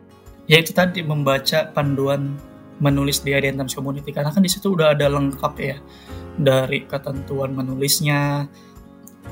Ya 0.46 0.62
itu 0.62 0.72
tadi 0.78 1.02
membaca 1.02 1.74
panduan 1.74 2.38
menulis 2.78 3.26
di 3.26 3.34
Idea 3.34 3.52
Times 3.58 3.74
Community. 3.74 4.14
Karena 4.14 4.30
kan 4.30 4.46
di 4.46 4.52
situ 4.54 4.78
udah 4.78 4.94
ada 4.94 5.10
lengkap 5.10 5.54
ya. 5.58 5.82
Dari 6.38 6.86
ketentuan 6.86 7.58
menulisnya 7.58 8.46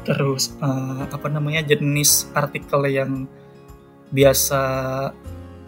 terus 0.06 0.54
uh, 0.62 1.10
apa 1.10 1.28
namanya 1.28 1.66
jenis 1.66 2.30
artikel 2.38 2.86
yang 2.86 3.26
biasa 4.14 4.62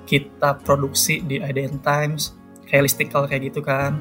kita 0.07 0.61
produksi 0.63 1.19
di 1.25 1.41
Idea 1.41 1.67
Times 1.81 2.37
kayak 2.69 2.85
listicle 2.87 3.25
kayak 3.25 3.51
gitu 3.51 3.59
kan. 3.65 3.99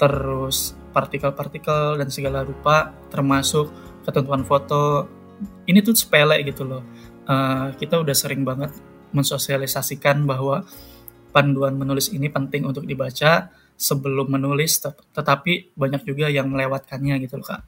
Terus 0.00 0.74
partikel-partikel 0.90 2.00
dan 2.00 2.08
segala 2.10 2.42
rupa 2.42 2.90
termasuk 3.12 3.70
ketentuan 4.02 4.42
foto. 4.42 5.06
Ini 5.68 5.84
tuh 5.84 5.94
sepele 5.94 6.40
gitu 6.42 6.66
loh. 6.66 6.82
Uh, 7.28 7.70
kita 7.78 8.00
udah 8.00 8.16
sering 8.16 8.42
banget 8.42 8.74
mensosialisasikan 9.14 10.26
bahwa 10.26 10.66
panduan 11.30 11.78
menulis 11.78 12.10
ini 12.10 12.26
penting 12.26 12.66
untuk 12.66 12.82
dibaca 12.88 13.54
sebelum 13.78 14.28
menulis 14.34 14.82
tetapi 15.14 15.72
banyak 15.78 16.02
juga 16.02 16.26
yang 16.26 16.50
melewatkannya 16.50 17.22
gitu 17.22 17.38
loh 17.38 17.46
kak. 17.46 17.62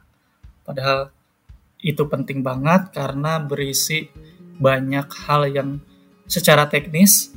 Padahal 0.66 1.14
itu 1.82 2.06
penting 2.06 2.40
banget 2.40 2.94
karena 2.94 3.42
berisi 3.42 4.08
banyak 4.62 5.10
hal 5.26 5.50
yang 5.50 5.70
secara 6.30 6.70
teknis 6.70 7.34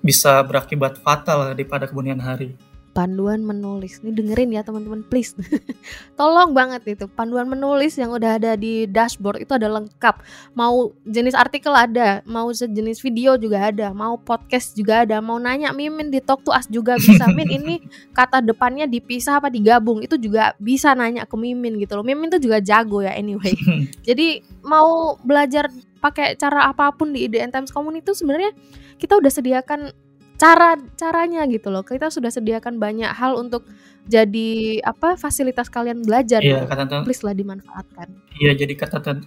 bisa 0.00 0.40
berakibat 0.46 1.02
fatal 1.02 1.52
di 1.52 1.66
pada 1.66 1.84
kemudian 1.90 2.22
hari 2.22 2.56
panduan 2.90 3.42
menulis. 3.46 4.02
Ini 4.02 4.10
dengerin 4.14 4.50
ya 4.54 4.62
teman-teman 4.66 5.06
please. 5.06 5.34
Tolong 6.18 6.50
banget 6.50 6.98
itu 6.98 7.06
panduan 7.06 7.46
menulis 7.46 7.94
yang 7.96 8.10
udah 8.10 8.36
ada 8.36 8.58
di 8.58 8.86
dashboard 8.90 9.46
itu 9.46 9.54
ada 9.54 9.70
lengkap. 9.70 10.22
Mau 10.58 10.94
jenis 11.06 11.38
artikel 11.38 11.70
ada, 11.70 12.20
mau 12.26 12.50
sejenis 12.50 12.98
video 13.00 13.38
juga 13.38 13.70
ada, 13.70 13.94
mau 13.94 14.18
podcast 14.18 14.74
juga 14.74 15.06
ada, 15.06 15.22
mau 15.22 15.38
nanya 15.38 15.70
Mimin 15.70 16.10
di 16.10 16.18
Talk 16.18 16.42
to 16.42 16.50
Us 16.50 16.66
juga 16.66 16.98
bisa. 16.98 17.30
Min 17.36 17.48
ini 17.50 17.74
kata 18.10 18.42
depannya 18.42 18.90
dipisah 18.90 19.38
apa 19.38 19.48
digabung 19.48 20.02
itu 20.02 20.18
juga 20.18 20.52
bisa 20.58 20.92
nanya 20.92 21.24
ke 21.24 21.36
Mimin 21.38 21.78
gitu 21.78 21.94
loh. 21.98 22.04
Mimin 22.04 22.28
tuh 22.28 22.42
juga 22.42 22.58
jago 22.58 23.00
ya 23.00 23.14
anyway. 23.14 23.54
Jadi 24.08 24.42
mau 24.66 25.14
belajar 25.22 25.70
pakai 26.00 26.34
cara 26.34 26.72
apa 26.72 26.90
pun 26.96 27.12
di 27.12 27.28
IDN 27.28 27.52
Times 27.52 27.70
Community 27.70 28.02
itu 28.08 28.16
sebenarnya 28.16 28.56
kita 28.96 29.20
udah 29.20 29.28
sediakan 29.28 29.92
cara 30.40 30.72
caranya 30.96 31.44
gitu 31.44 31.68
loh. 31.68 31.84
Kita 31.84 32.08
sudah 32.08 32.32
sediakan 32.32 32.80
banyak 32.80 33.12
hal 33.12 33.36
untuk 33.36 33.68
jadi 34.08 34.80
apa 34.80 35.20
fasilitas 35.20 35.68
kalian 35.68 36.00
belajar 36.00 36.40
Iya, 36.40 36.64
ketentuan 36.64 37.04
Please 37.04 37.20
lah 37.20 37.36
dimanfaatkan. 37.36 38.08
Iya, 38.40 38.56
jadi 38.56 38.72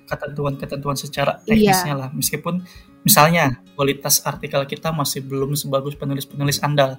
ketentuan-ketentuan 0.09 0.97
secara 0.97 1.37
Iya. 1.45 1.69
teknisnya 1.69 1.93
lah. 1.93 2.09
Meskipun 2.17 2.65
misalnya 3.05 3.61
kualitas 3.77 4.25
artikel 4.25 4.65
kita 4.65 4.89
masih 4.89 5.21
belum 5.21 5.53
sebagus 5.53 5.93
penulis-penulis 5.93 6.57
andal. 6.65 6.97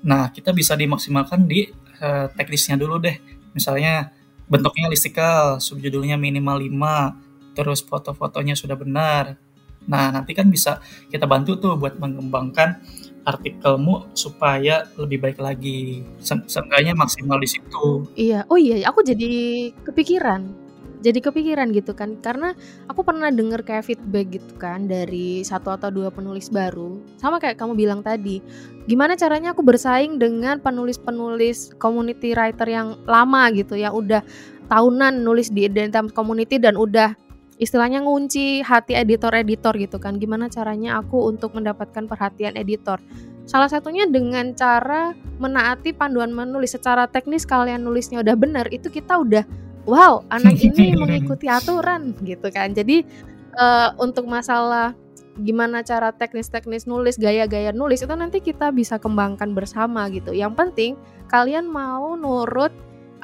Nah, 0.00 0.32
kita 0.32 0.56
bisa 0.56 0.72
dimaksimalkan 0.72 1.44
di 1.44 1.68
eh, 2.00 2.26
teknisnya 2.32 2.80
dulu 2.80 2.96
deh. 2.96 3.20
Misalnya 3.52 4.08
bentuknya 4.48 4.88
listikal, 4.88 5.60
subjudulnya 5.60 6.16
minimal 6.16 6.56
5, 6.56 7.20
terus 7.52 7.84
foto-fotonya 7.84 8.56
sudah 8.56 8.80
benar. 8.80 9.36
Nah, 9.84 10.08
nanti 10.08 10.32
kan 10.32 10.48
bisa 10.48 10.80
kita 11.12 11.28
bantu 11.28 11.60
tuh 11.60 11.72
buat 11.76 12.00
mengembangkan 12.00 12.80
artikelmu 13.24 14.12
supaya 14.16 14.88
lebih 14.96 15.20
baik 15.20 15.38
lagi. 15.40 16.04
Se- 16.20 16.46
Seenggaknya 16.48 16.96
maksimal 16.96 17.36
di 17.40 17.48
situ. 17.48 18.08
Iya. 18.16 18.46
Oh 18.48 18.56
iya, 18.56 18.84
aku 18.88 19.04
jadi 19.04 19.30
kepikiran. 19.84 20.70
Jadi 21.00 21.24
kepikiran 21.24 21.72
gitu 21.72 21.96
kan 21.96 22.20
karena 22.20 22.52
aku 22.84 23.00
pernah 23.00 23.32
denger 23.32 23.64
kayak 23.64 23.88
feedback 23.88 24.36
gitu 24.36 24.52
kan 24.60 24.84
dari 24.84 25.40
satu 25.40 25.72
atau 25.72 25.88
dua 25.88 26.12
penulis 26.12 26.52
baru. 26.52 27.00
Sama 27.16 27.40
kayak 27.40 27.56
kamu 27.56 27.72
bilang 27.72 28.00
tadi. 28.04 28.44
Gimana 28.84 29.16
caranya 29.16 29.56
aku 29.56 29.64
bersaing 29.64 30.20
dengan 30.20 30.60
penulis-penulis 30.60 31.72
community 31.80 32.36
writer 32.36 32.68
yang 32.68 33.00
lama 33.08 33.48
gitu 33.48 33.80
yang 33.80 33.96
udah 33.96 34.20
tahunan 34.68 35.24
nulis 35.24 35.48
di 35.48 35.64
Identitas 35.64 36.12
Community 36.12 36.60
dan 36.60 36.76
udah 36.76 37.16
istilahnya 37.60 38.00
ngunci 38.00 38.64
hati 38.64 38.96
editor-editor 38.96 39.76
gitu 39.76 40.00
kan. 40.00 40.16
Gimana 40.16 40.48
caranya 40.48 40.98
aku 40.98 41.28
untuk 41.28 41.52
mendapatkan 41.52 42.08
perhatian 42.08 42.56
editor? 42.56 42.96
Salah 43.44 43.68
satunya 43.68 44.08
dengan 44.08 44.56
cara 44.56 45.12
menaati 45.36 45.92
panduan 45.92 46.32
menulis 46.32 46.72
secara 46.72 47.04
teknis 47.04 47.44
kalian 47.44 47.84
nulisnya 47.84 48.24
udah 48.24 48.36
bener 48.36 48.66
itu 48.72 48.92
kita 48.92 49.20
udah 49.20 49.44
wow 49.88 50.22
anak 50.28 50.60
ini 50.66 50.94
mengikuti 50.94 51.48
aturan 51.48 52.12
gitu 52.22 52.52
kan 52.52 52.76
jadi 52.76 53.02
eh, 53.56 53.88
untuk 53.96 54.28
masalah 54.28 54.92
gimana 55.40 55.80
cara 55.80 56.12
teknis-teknis 56.12 56.84
nulis 56.84 57.16
gaya-gaya 57.16 57.72
nulis 57.72 58.04
itu 58.04 58.12
nanti 58.12 58.44
kita 58.44 58.68
bisa 58.74 59.00
kembangkan 59.00 59.56
bersama 59.56 60.10
gitu 60.12 60.36
yang 60.36 60.52
penting 60.52 60.98
kalian 61.32 61.64
mau 61.64 62.12
nurut 62.18 62.74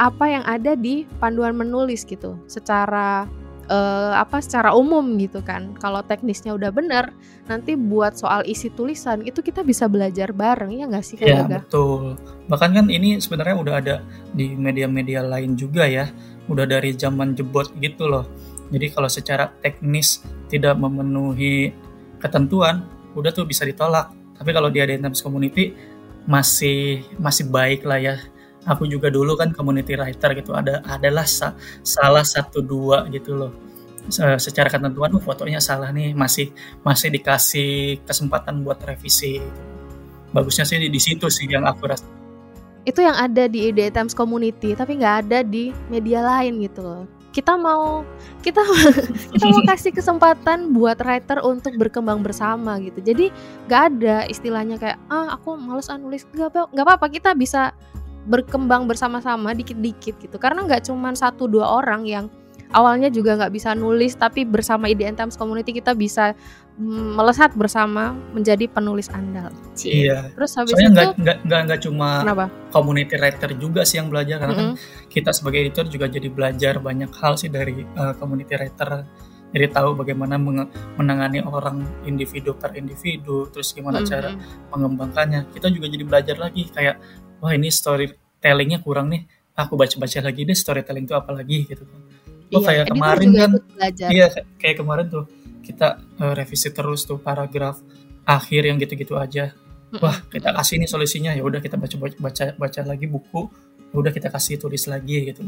apa 0.01 0.25
yang 0.29 0.45
ada 0.49 0.73
di 0.73 1.05
panduan 1.21 1.57
menulis 1.57 2.09
gitu 2.09 2.41
secara 2.49 3.29
eh, 3.67 4.13
apa 4.15 4.39
secara 4.43 4.73
umum 4.75 5.05
gitu 5.19 5.43
kan 5.43 5.75
kalau 5.79 6.01
teknisnya 6.03 6.55
udah 6.55 6.71
bener 6.71 7.11
nanti 7.47 7.75
buat 7.75 8.15
soal 8.19 8.43
isi 8.47 8.71
tulisan 8.71 9.23
itu 9.23 9.43
kita 9.43 9.63
bisa 9.63 9.87
belajar 9.87 10.31
bareng 10.31 10.71
ya 10.75 10.85
nggak 10.87 11.05
sih 11.05 11.17
Kak 11.19 11.27
Ya, 11.27 11.43
Gaga? 11.43 11.67
betul. 11.67 12.15
Bahkan 12.47 12.71
kan 12.75 12.87
ini 12.87 13.19
sebenarnya 13.19 13.57
udah 13.59 13.75
ada 13.79 13.97
di 14.31 14.55
media-media 14.55 15.23
lain 15.27 15.59
juga 15.59 15.87
ya. 15.87 16.07
Udah 16.47 16.63
dari 16.63 16.95
zaman 16.95 17.35
jebot 17.35 17.67
gitu 17.83 18.07
loh. 18.07 18.27
Jadi 18.71 18.87
kalau 18.91 19.11
secara 19.11 19.51
teknis 19.63 20.23
tidak 20.47 20.79
memenuhi 20.79 21.75
ketentuan, 22.19 22.87
udah 23.15 23.31
tuh 23.35 23.47
bisa 23.47 23.67
ditolak. 23.67 24.11
Tapi 24.39 24.51
kalau 24.55 24.71
di 24.71 24.79
Identitas 24.79 25.23
Community 25.23 25.75
masih 26.27 27.03
masih 27.19 27.47
baik 27.51 27.83
lah 27.87 27.99
ya. 27.99 28.17
Aku 28.67 28.85
juga 28.85 29.09
dulu 29.09 29.39
kan 29.39 29.55
community 29.55 29.95
writer 29.95 30.35
gitu. 30.35 30.51
Ada 30.53 30.83
adalah 30.85 31.25
sa- 31.25 31.55
salah 31.81 32.27
satu 32.27 32.61
dua 32.61 33.07
gitu 33.09 33.35
loh. 33.35 33.53
Se- 34.07 34.39
Secara 34.43 34.67
ketentuan 34.69 35.15
oh, 35.15 35.23
fotonya 35.23 35.59
salah 35.59 35.91
nih, 35.91 36.13
masih 36.13 36.51
masih 36.83 37.09
dikasih 37.11 37.71
kesempatan 38.03 38.61
buat 38.61 38.83
revisi. 38.83 39.39
Bagusnya 40.31 40.67
sih 40.67 40.79
di, 40.83 40.89
di 40.91 41.01
situ 41.01 41.27
sih 41.31 41.47
yang 41.47 41.65
aku 41.65 41.87
rasa. 41.87 42.05
itu 42.83 43.03
yang 43.03 43.19
ada 43.19 43.51
di 43.51 43.67
ID 43.67 43.91
Times 43.91 44.15
Community 44.15 44.71
tapi 44.73 44.95
nggak 44.95 45.17
ada 45.27 45.39
di 45.43 45.75
media 45.91 46.23
lain 46.23 46.63
gitu 46.63 46.87
loh 46.87 47.03
kita 47.35 47.59
mau 47.59 48.07
kita 48.47 48.63
kita 49.35 49.45
mau 49.51 49.59
kasih 49.67 49.91
kesempatan 49.91 50.71
buat 50.71 50.95
writer 51.03 51.43
untuk 51.43 51.75
berkembang 51.75 52.23
bersama 52.23 52.79
gitu 52.79 53.03
jadi 53.03 53.35
nggak 53.67 53.83
ada 53.91 54.17
istilahnya 54.31 54.79
kayak 54.79 55.03
ah 55.11 55.35
aku 55.35 55.59
males 55.59 55.91
nulis 55.99 56.31
nggak 56.31 56.47
apa 56.47 56.61
nggak 56.71 56.87
apa-apa 56.87 57.07
kita 57.11 57.35
bisa 57.35 57.75
berkembang 58.27 58.91
bersama-sama 58.91 59.55
dikit-dikit 59.55 60.19
gitu 60.19 60.37
karena 60.37 60.67
nggak 60.67 60.91
cuman 60.91 61.15
satu 61.15 61.47
dua 61.47 61.79
orang 61.79 62.03
yang 62.05 62.27
awalnya 62.75 63.13
juga 63.13 63.39
nggak 63.39 63.53
bisa 63.55 63.77
nulis 63.79 64.19
tapi 64.19 64.43
bersama 64.43 64.91
IDN 64.91 65.15
Times 65.15 65.39
Community 65.39 65.71
kita 65.77 65.95
bisa 65.95 66.35
mm, 66.81 67.15
melesat 67.15 67.55
bersama 67.55 68.17
menjadi 68.35 68.67
penulis 68.67 69.07
andal 69.13 69.53
Cie. 69.79 70.11
Iya. 70.11 70.35
terus 70.35 70.57
habis 70.59 70.75
Soalnya 70.75 71.15
itu 71.15 71.23
nggak 71.23 71.39
nggak 71.47 71.61
nggak 71.71 71.81
cuma 71.87 72.09
kenapa 72.27 72.47
community 72.75 73.15
writer 73.17 73.51
juga 73.55 73.87
sih 73.87 74.03
yang 74.03 74.11
belajar 74.11 74.43
karena 74.43 74.55
kan 74.55 74.69
Mm-mm. 74.75 75.09
kita 75.13 75.31
sebagai 75.31 75.59
editor 75.63 75.87
juga 75.87 76.07
jadi 76.11 76.29
belajar 76.31 76.75
banyak 76.83 77.11
hal 77.15 77.39
sih 77.39 77.51
dari 77.53 77.85
uh, 77.97 78.15
community 78.19 78.55
writer. 78.57 79.07
Jadi 79.47 79.73
tahu 79.73 79.95
bagaimana 79.97 80.37
menangani 80.99 81.41
orang 81.41 81.81
individu 82.05 82.59
per 82.59 82.77
individu, 82.77 83.47
terus 83.49 83.73
gimana 83.73 84.03
cara 84.05 84.35
Mm-mm. 84.35 84.69
mengembangkannya. 84.75 85.49
Kita 85.55 85.71
juga 85.71 85.87
jadi 85.87 86.05
belajar 86.05 86.37
lagi 86.37 86.67
kayak 86.69 86.99
wah 87.41 87.53
ini 87.53 87.69
storytellingnya 87.69 88.81
kurang 88.81 89.13
nih. 89.13 89.25
Aku 89.57 89.73
baca-baca 89.75 90.21
lagi 90.21 90.45
deh 90.45 90.53
storytelling 90.53 91.09
itu 91.09 91.17
apa 91.17 91.33
lagi 91.33 91.65
gitu 91.65 91.85
kan. 91.89 92.01
Oh 92.53 92.61
Iya, 92.63 92.67
kayak 92.69 92.85
kemarin 92.93 93.29
kan. 93.35 93.51
Iya, 94.13 94.27
kayak- 94.61 94.79
kemarin 94.79 95.07
tuh 95.11 95.25
kita 95.65 95.89
uh, 96.23 96.33
revisi 96.37 96.71
terus 96.71 97.03
tuh 97.03 97.19
paragraf 97.19 97.81
akhir 98.23 98.63
yang 98.71 98.77
gitu-gitu 98.79 99.17
aja. 99.19 99.51
Wah, 99.99 100.19
kita 100.29 100.53
kasih 100.53 100.83
nih 100.83 100.91
solusinya. 100.91 101.33
Ya 101.33 101.43
udah 101.43 101.59
kita 101.59 101.75
baca 101.81 101.97
baca 101.99 102.45
baca 102.55 102.81
lagi 102.85 103.07
buku. 103.09 103.49
Udah 103.97 104.13
kita 104.13 104.29
kasih 104.29 104.61
tulis 104.61 104.85
lagi 104.87 105.33
gitu. 105.33 105.47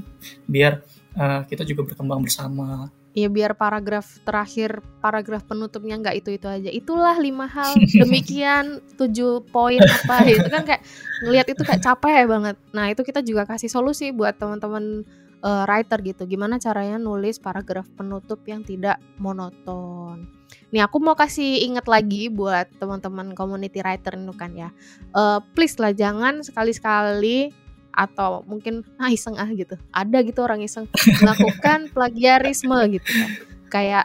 Biar 0.48 0.80
uh, 1.18 1.42
kita 1.44 1.66
juga 1.66 1.90
berkembang 1.90 2.22
bersama. 2.22 2.88
Iya 3.18 3.26
biar 3.26 3.58
paragraf 3.58 4.22
terakhir, 4.22 4.78
paragraf 5.02 5.42
penutupnya 5.42 5.98
nggak 5.98 6.16
itu 6.22 6.38
itu 6.38 6.46
aja. 6.46 6.70
Itulah 6.70 7.18
lima 7.18 7.50
hal. 7.50 7.74
Demikian 8.06 8.78
tujuh 8.94 9.42
poin 9.50 9.82
apa 9.82 10.22
itu 10.28 10.46
kan 10.46 10.62
kayak 10.62 10.82
ngelihat 11.26 11.46
itu 11.50 11.62
kayak 11.66 11.82
capek 11.82 12.30
banget. 12.30 12.56
Nah 12.70 12.94
itu 12.94 13.02
kita 13.02 13.18
juga 13.26 13.42
kasih 13.42 13.66
solusi 13.66 14.14
buat 14.14 14.38
teman-teman 14.38 15.02
eh, 15.42 15.64
writer 15.66 15.98
gitu. 16.06 16.30
Gimana 16.30 16.62
caranya 16.62 16.94
nulis 17.00 17.42
paragraf 17.42 17.90
penutup 17.98 18.38
yang 18.46 18.62
tidak 18.62 19.02
monoton. 19.18 20.30
Nih 20.70 20.84
aku 20.86 21.02
mau 21.02 21.18
kasih 21.18 21.66
ingat 21.66 21.90
lagi 21.90 22.30
buat 22.30 22.70
teman-teman 22.78 23.34
community 23.34 23.82
writer 23.82 24.14
itu 24.14 24.34
kan 24.38 24.54
ya. 24.54 24.70
Eh, 25.16 25.38
please 25.58 25.74
lah 25.82 25.90
jangan 25.90 26.46
sekali-sekali 26.46 27.50
atau 27.90 28.46
mungkin 28.46 28.86
ah 28.96 29.10
iseng 29.10 29.36
ah 29.36 29.48
gitu. 29.50 29.74
Ada 29.90 30.22
gitu 30.22 30.40
orang 30.44 30.62
iseng 30.62 30.86
melakukan 31.22 31.90
plagiarisme 31.90 32.76
gitu 32.94 33.08
kan. 33.08 33.30
Kayak 33.68 34.04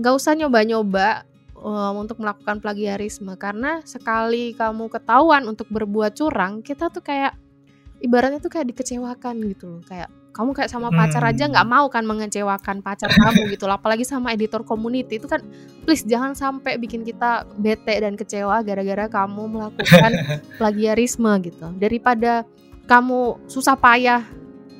nggak 0.00 0.14
usah 0.16 0.32
nyoba-nyoba 0.38 1.24
um, 1.56 1.94
untuk 2.00 2.18
melakukan 2.20 2.58
plagiarisme 2.58 3.36
karena 3.36 3.84
sekali 3.84 4.56
kamu 4.56 4.88
ketahuan 4.88 5.44
untuk 5.44 5.68
berbuat 5.68 6.16
curang, 6.16 6.64
kita 6.64 6.88
tuh 6.88 7.04
kayak 7.04 7.36
ibaratnya 8.00 8.40
tuh 8.40 8.48
kayak 8.52 8.72
dikecewakan 8.72 9.44
gitu 9.44 9.78
loh. 9.78 9.82
Kayak 9.84 10.08
kamu 10.30 10.54
kayak 10.54 10.70
sama 10.70 10.88
pacar 10.94 11.20
aja 11.26 11.44
Hmm. 11.44 11.52
nggak 11.52 11.68
mau 11.68 11.86
kan 11.90 12.06
mengecewakan 12.06 12.80
pacar 12.80 13.10
kamu 13.10 13.50
gitu 13.52 13.66
loh. 13.66 13.76
Apalagi 13.76 14.06
sama 14.06 14.32
editor 14.32 14.62
community 14.62 15.18
itu 15.18 15.26
kan 15.26 15.42
please 15.84 16.06
jangan 16.06 16.32
sampai 16.38 16.78
bikin 16.78 17.02
kita 17.02 17.44
bete 17.58 17.98
dan 17.98 18.14
kecewa 18.14 18.62
gara-gara 18.62 19.10
kamu 19.10 19.42
melakukan 19.58 20.12
plagiarisme 20.58 21.28
gitu. 21.44 21.66
Daripada 21.76 22.46
kamu 22.90 23.46
susah 23.46 23.78
payah 23.78 24.26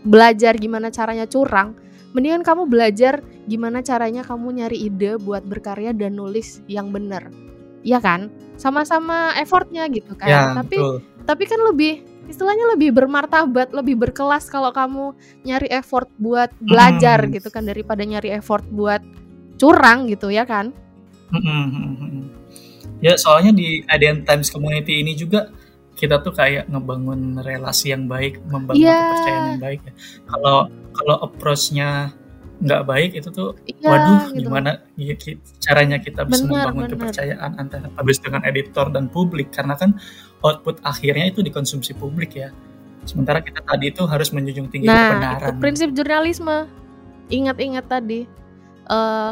belajar 0.03 0.59
gimana 0.59 0.91
caranya 0.91 1.31
curang, 1.31 1.79
mendingan 2.11 2.43
kamu 2.43 2.67
belajar 2.67 3.23
gimana 3.47 3.87
caranya 3.87 4.27
kamu 4.27 4.59
nyari 4.59 4.91
ide 4.91 5.15
buat 5.23 5.47
berkarya 5.47 5.95
dan 5.95 6.19
nulis 6.19 6.59
yang 6.67 6.91
bener. 6.91 7.31
Iya 7.87 8.03
kan? 8.03 8.35
Sama-sama 8.59 9.39
effortnya 9.39 9.87
gitu 9.89 10.19
kan. 10.19 10.27
ya, 10.27 10.41
tapi 10.59 10.77
betul. 10.77 10.97
tapi 11.23 11.45
kan 11.47 11.63
lebih 11.63 12.03
istilahnya 12.27 12.75
lebih 12.75 12.91
bermartabat, 12.95 13.71
lebih 13.71 13.95
berkelas 13.99 14.51
kalau 14.51 14.75
kamu 14.75 15.15
nyari 15.47 15.71
effort 15.71 16.11
buat 16.19 16.51
belajar 16.59 17.27
Hmm. 17.27 17.33
gitu 17.35 17.49
kan 17.51 17.63
daripada 17.63 18.03
nyari 18.03 18.35
effort 18.35 18.67
buat 18.71 19.03
curang 19.59 20.11
gitu 20.11 20.35
ya 20.35 20.43
kan? 20.43 20.75
Mm-mm. 21.31 22.27
Ya, 23.01 23.17
soalnya 23.17 23.55
di 23.55 23.81
ADN 23.87 24.27
Times 24.29 24.51
Community 24.53 25.01
ini 25.01 25.17
juga 25.17 25.49
kita 26.01 26.17
tuh 26.19 26.33
kayak 26.33 26.65
ngebangun 26.67 27.37
relasi 27.39 27.93
yang 27.93 28.09
baik, 28.09 28.41
membangun 28.43 28.81
Iya. 28.81 28.97
kepercayaan 28.99 29.45
yang 29.47 29.61
baik. 29.61 29.81
ya. 29.85 29.93
Kalau 30.27 30.57
kalau 30.91 31.17
approach-nya 31.23 31.89
nggak 32.61 32.83
baik 32.85 33.11
itu 33.15 33.29
tuh 33.31 33.57
Iya 33.65 33.89
Waduh, 33.89 34.21
gitu. 34.33 34.45
gimana 34.45 34.71
ya, 34.95 35.15
ki- 35.15 35.41
caranya 35.59 35.97
kita 35.97 36.25
bisa 36.25 36.45
Benar, 36.45 36.53
membangun 36.69 36.83
benar. 36.83 36.93
kepercayaan 36.93 37.51
antara 37.57 37.87
penulis 37.89 38.19
dengan 38.19 38.41
editor 38.43 38.87
dan 38.89 39.05
publik 39.07 39.49
karena 39.49 39.73
kan 39.75 39.97
output 40.41 40.77
akhirnya 40.83 41.29
itu 41.29 41.41
dikonsumsi 41.41 41.93
publik 41.95 42.33
ya. 42.35 42.53
Sementara 43.03 43.41
kita 43.41 43.61
tadi 43.61 43.89
itu 43.89 44.05
harus 44.05 44.29
menjunjung 44.29 44.69
tinggi 44.69 44.85
Nah, 44.85 45.09
kebenaran. 45.09 45.41
itu 45.41 45.53
prinsip 45.57 45.89
jurnalisme. 45.93 46.69
Ingat-ingat 47.29 47.85
tadi. 47.87 48.29
Eh 48.87 49.31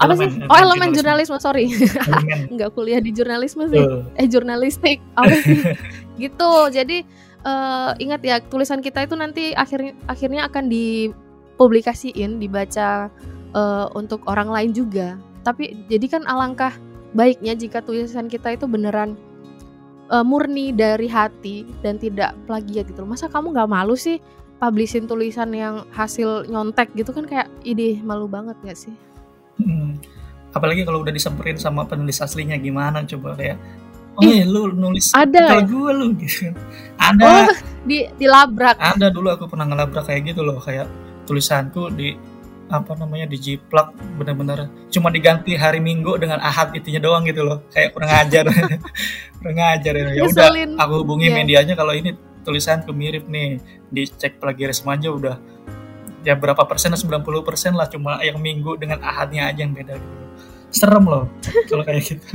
apa 0.00 0.12
sih? 0.16 0.28
Elemen, 0.32 0.48
Oh 0.48 0.56
elemen 0.56 0.66
elemen 0.66 0.90
jurnalisme, 0.96 1.36
sorry. 1.36 1.64
Elemen. 2.08 2.56
Nggak 2.56 2.70
kuliah 2.72 3.00
di 3.04 3.12
jurnalisme 3.12 3.68
sih. 3.68 3.84
Tuh. 3.84 4.08
Eh 4.16 4.26
jurnalistik. 4.26 4.98
Apa 5.12 5.34
sih? 5.44 5.60
gitu. 6.22 6.52
Jadi 6.72 7.04
eh, 7.44 7.90
ingat 8.00 8.20
ya 8.24 8.40
tulisan 8.40 8.80
kita 8.80 9.04
itu 9.04 9.14
nanti 9.14 9.52
akhirnya 9.52 9.92
akhirnya 10.08 10.48
akan 10.48 10.72
dipublikasiin, 10.72 12.40
dibaca 12.40 13.12
eh, 13.52 13.86
untuk 13.92 14.24
orang 14.24 14.48
lain 14.48 14.70
juga. 14.72 15.20
Tapi 15.44 15.84
jadi 15.92 16.06
kan 16.08 16.22
alangkah 16.24 16.72
baiknya 17.12 17.52
jika 17.52 17.84
tulisan 17.84 18.32
kita 18.32 18.56
itu 18.56 18.64
beneran 18.64 19.20
eh, 20.08 20.24
murni 20.24 20.72
dari 20.72 21.12
hati 21.12 21.68
dan 21.84 22.00
tidak 22.00 22.32
plagiat 22.48 22.88
gitu. 22.88 23.04
Masa 23.04 23.28
kamu 23.28 23.52
nggak 23.52 23.68
malu 23.68 23.92
sih 24.00 24.16
publishin 24.60 25.08
tulisan 25.08 25.50
yang 25.56 25.88
hasil 25.88 26.44
nyontek 26.44 26.92
gitu 26.92 27.16
kan 27.16 27.24
kayak 27.24 27.48
ide 27.64 27.96
malu 28.04 28.28
banget 28.28 28.54
gak 28.60 28.76
sih? 28.76 28.92
Hmm. 29.60 29.90
Apalagi 30.50 30.82
kalau 30.82 31.00
udah 31.00 31.10
disamperin 31.10 31.54
sama 31.54 31.84
penulis 31.84 32.18
aslinya 32.18 32.56
gimana 32.56 33.04
coba 33.04 33.34
kayak 33.34 33.58
Oh 34.12 34.22
Ih, 34.22 34.42
iya 34.42 34.44
lu 34.44 34.66
nulis 34.70 35.14
ada 35.14 35.38
kalau 35.46 35.62
ya? 35.62 35.68
gue 35.68 35.90
lu 35.94 36.06
gitu. 36.18 36.50
Ada 36.98 37.22
Oh, 37.22 37.46
di 37.82 38.10
dilabrak. 38.12 38.76
ada 38.76 39.06
dulu 39.06 39.30
aku 39.30 39.46
pernah 39.46 39.64
ngelabrak 39.64 40.04
kayak 40.04 40.22
gitu 40.26 40.42
loh 40.42 40.58
kayak 40.58 40.90
tulisanku 41.24 41.88
di 41.90 42.18
apa 42.66 42.94
namanya 42.94 43.26
dijiplak 43.26 43.90
bener-bener 44.14 44.66
cuma 44.88 45.08
diganti 45.08 45.54
hari 45.54 45.78
Minggu 45.78 46.14
dengan 46.16 46.38
Ahad 46.38 46.70
itunya 46.72 46.98
doang 46.98 47.22
gitu 47.22 47.42
loh 47.42 47.66
kayak 47.68 47.90
kurang 47.90 48.10
ajar 48.12 48.46
kurang 49.38 49.58
ajar 49.58 49.92
ya 49.92 50.04
ya 50.12 50.22
udah 50.24 50.46
aku 50.76 50.94
hubungi 51.02 51.26
Iya. 51.26 51.34
medianya 51.36 51.74
kalau 51.74 51.90
ini 51.90 52.14
tulisanku 52.40 52.90
mirip 52.90 53.26
nih 53.26 53.58
dicek 53.88 54.38
plagiarisme 54.38 54.86
aja 54.86 55.08
udah 55.08 55.36
ya 56.24 56.34
berapa 56.36 56.62
persen? 56.68 56.92
90 56.92 57.22
persen 57.42 57.72
lah 57.76 57.88
cuma 57.88 58.20
yang 58.20 58.38
Minggu 58.40 58.76
dengan 58.76 59.00
Ahadnya 59.00 59.48
aja 59.48 59.64
yang 59.64 59.72
beda 59.72 59.96
gitu. 59.96 60.24
Serem 60.70 61.04
loh 61.06 61.26
kalau 61.70 61.82
kayak 61.82 62.04
gitu. 62.04 62.26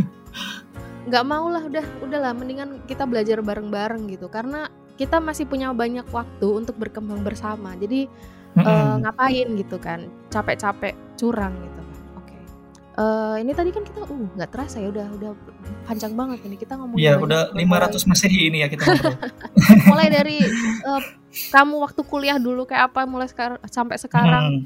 Nggak 1.05 1.25
mau 1.25 1.45
lah 1.47 1.63
udah 1.65 1.86
udahlah 2.01 2.33
mendingan 2.33 2.81
kita 2.89 3.05
belajar 3.05 3.39
bareng-bareng 3.39 4.09
gitu 4.09 4.25
karena 4.27 4.67
kita 4.95 5.19
masih 5.19 5.45
punya 5.45 5.75
banyak 5.75 6.07
waktu 6.09 6.47
untuk 6.47 6.79
berkembang 6.79 7.19
bersama 7.21 7.75
jadi 7.75 8.07
eh, 8.55 8.63
Mm-mm. 8.63 9.03
ngapain 9.03 9.47
gitu 9.59 9.77
kan 9.77 10.07
capek-capek 10.31 10.95
curang 11.19 11.53
gitu. 11.61 11.81
Kan 11.83 12.05
oke. 12.19 12.38
Eh, 12.97 13.36
ini 13.43 13.51
tadi 13.53 13.69
kan 13.75 13.83
kita 13.83 14.07
uh 14.07 14.25
nggak 14.39 14.49
terasa 14.49 14.81
ya 14.81 14.89
udah 14.89 15.07
udah 15.13 15.31
panjang 15.86 16.13
banget 16.17 16.39
ini 16.49 16.55
kita 16.57 16.73
ngomongin 16.75 17.01
Iya 17.05 17.13
udah 17.21 17.41
mulai, 17.53 17.89
500 17.93 18.09
masehi 18.09 18.39
ini 18.49 18.57
ya 18.61 18.67
kita 18.67 18.83
ngobrol. 18.89 19.15
mulai 19.93 20.07
dari 20.09 20.38
eh, 20.41 21.01
kamu 21.53 21.75
waktu 21.86 22.01
kuliah 22.03 22.38
dulu 22.41 22.65
kayak 22.65 22.89
apa 22.91 23.05
mulai 23.05 23.29
sekarang 23.29 23.61
sampai 23.69 23.97
sekarang 24.01 24.43
Hmm. 24.45 24.61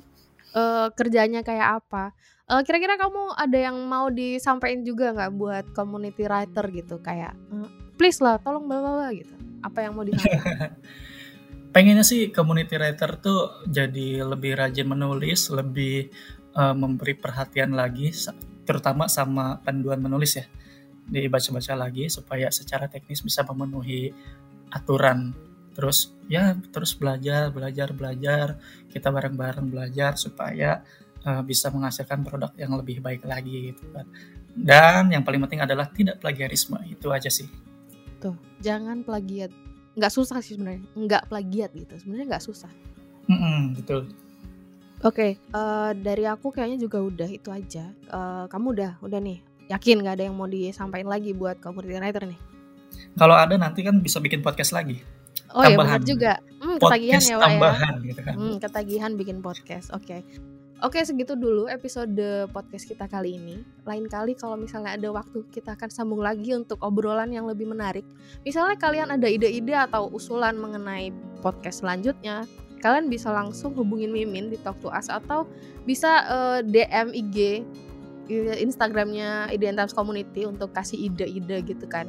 eh, 0.56 0.88
kerjanya 0.96 1.44
kayak 1.44 1.84
apa 1.84 2.16
Eh, 2.50 2.66
kira-kira 2.66 2.98
kamu 2.98 3.38
ada 3.38 3.58
yang 3.62 3.78
mau 3.86 4.10
disampaikan 4.10 4.82
juga 4.82 5.14
nggak 5.14 5.32
buat 5.38 5.66
community 5.78 6.26
writer 6.26 6.66
gitu 6.74 6.98
kayak 6.98 7.38
eh, 7.54 7.70
please 7.94 8.18
lah 8.26 8.42
tolong 8.42 8.66
bla 8.66 9.14
gitu 9.14 9.30
apa 9.62 9.86
yang 9.86 9.94
mau 9.94 10.02
disampaikan 10.02 10.74
Pengennya 11.70 12.02
sih 12.02 12.34
community 12.34 12.74
writer 12.82 13.22
tuh 13.22 13.62
jadi 13.70 14.26
lebih 14.26 14.58
rajin 14.58 14.90
menulis, 14.90 15.54
lebih 15.54 16.10
eh, 16.58 16.74
memberi 16.74 17.14
perhatian 17.14 17.78
lagi, 17.78 18.10
terutama 18.66 19.06
sama 19.06 19.62
panduan 19.62 20.02
menulis 20.02 20.42
ya. 20.42 20.50
Dibaca-baca 21.10 21.74
lagi 21.76 22.06
supaya 22.08 22.48
secara 22.54 22.86
teknis 22.86 23.22
bisa 23.22 23.42
memenuhi 23.44 24.14
aturan. 24.70 25.34
Terus 25.74 26.14
ya 26.30 26.54
terus 26.70 26.94
belajar, 26.94 27.50
belajar, 27.50 27.90
belajar. 27.92 28.58
Kita 28.88 29.10
bareng-bareng 29.10 29.68
belajar 29.68 30.16
supaya 30.16 30.82
eh, 31.22 31.42
bisa 31.44 31.70
menghasilkan 31.74 32.22
produk 32.24 32.52
yang 32.56 32.74
lebih 32.78 33.02
baik 33.02 33.26
lagi 33.26 33.74
gitu 33.74 33.86
kan. 33.92 34.06
Dan 34.54 35.14
yang 35.14 35.24
paling 35.24 35.40
penting 35.46 35.62
adalah 35.64 35.88
tidak 35.90 36.20
plagiarisme. 36.20 36.78
Itu 36.86 37.10
aja 37.10 37.30
sih. 37.30 37.50
tuh 38.20 38.36
jangan 38.60 39.00
plagiat 39.02 39.48
nggak 39.96 40.12
susah 40.12 40.44
sih 40.44 40.60
sebenarnya 40.60 40.84
nggak 40.92 41.32
plagiat 41.32 41.72
gitu 41.72 41.96
sebenarnya 41.96 42.36
nggak 42.36 42.46
susah 42.46 42.72
Mm-mm, 43.32 43.80
betul. 43.80 44.12
oke 45.02 45.28
eh, 45.40 45.92
dari 46.00 46.24
aku 46.28 46.52
kayaknya 46.52 46.84
juga 46.84 47.00
udah 47.00 47.30
itu 47.30 47.50
aja 47.50 47.92
Eh, 48.10 48.46
kamu 48.50 48.68
udah 48.76 48.92
udah 49.06 49.20
nih 49.22 49.40
yakin 49.70 50.02
nggak 50.02 50.16
ada 50.18 50.24
yang 50.28 50.36
mau 50.36 50.50
disampaikan 50.50 51.08
lagi 51.08 51.32
buat 51.32 51.62
community 51.62 51.96
writer 51.96 52.26
nih 52.26 52.40
Kalau 53.16 53.36
ada 53.38 53.54
nanti 53.56 53.86
kan 53.86 54.02
bisa 54.02 54.18
bikin 54.18 54.42
podcast 54.42 54.74
lagi. 54.74 55.00
oh 55.54 55.62
ya 55.64 55.74
Tambahan. 55.74 55.98
benar 55.98 56.02
juga 56.04 56.32
hmm, 56.62 56.78
ketagihan 56.78 57.20
Podcast 57.22 57.26
ya 57.26 57.36
Wak 57.36 57.42
ya 57.42 57.48
tambahan 57.48 57.94
gitu 58.06 58.22
kan. 58.22 58.34
Hmm, 58.36 58.56
ketagihan 58.60 59.12
bikin 59.16 59.38
podcast. 59.40 59.88
Oke. 59.94 60.18
Oke, 60.80 61.04
segitu 61.04 61.36
dulu 61.36 61.68
episode 61.68 62.16
podcast 62.56 62.88
kita 62.88 63.12
kali 63.12 63.36
ini. 63.36 63.60
Lain 63.84 64.08
kali 64.08 64.32
kalau 64.32 64.56
misalnya 64.56 64.96
ada 64.96 65.12
waktu 65.12 65.44
kita 65.52 65.76
akan 65.76 65.90
sambung 65.92 66.24
lagi 66.24 66.56
untuk 66.56 66.80
obrolan 66.80 67.36
yang 67.36 67.44
lebih 67.44 67.68
menarik. 67.68 68.08
Misalnya 68.48 68.80
kalian 68.80 69.12
ada 69.12 69.28
ide-ide 69.28 69.76
atau 69.76 70.08
usulan 70.08 70.56
mengenai 70.56 71.12
podcast 71.44 71.84
selanjutnya, 71.84 72.48
kalian 72.80 73.12
bisa 73.12 73.28
langsung 73.28 73.76
hubungin 73.76 74.16
Mimin 74.16 74.48
di 74.48 74.58
Talk 74.64 74.80
to 74.80 74.88
Us 74.88 75.12
atau 75.12 75.44
bisa 75.84 76.24
eh, 76.32 76.60
DM 76.64 77.12
IG 77.12 77.38
Instagramnya 78.62 79.50
IDN 79.50 79.76
Times 79.76 79.92
Community 79.92 80.46
untuk 80.46 80.72
kasih 80.72 81.10
ide-ide 81.10 81.66
gitu 81.66 81.86
kan. 81.90 82.08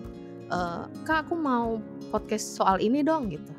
Eh, 0.50 0.82
Kak, 1.08 1.26
aku 1.26 1.34
mau 1.34 1.80
podcast 2.12 2.54
soal 2.54 2.78
ini 2.78 3.00
dong 3.00 3.32
gitu. 3.32 3.52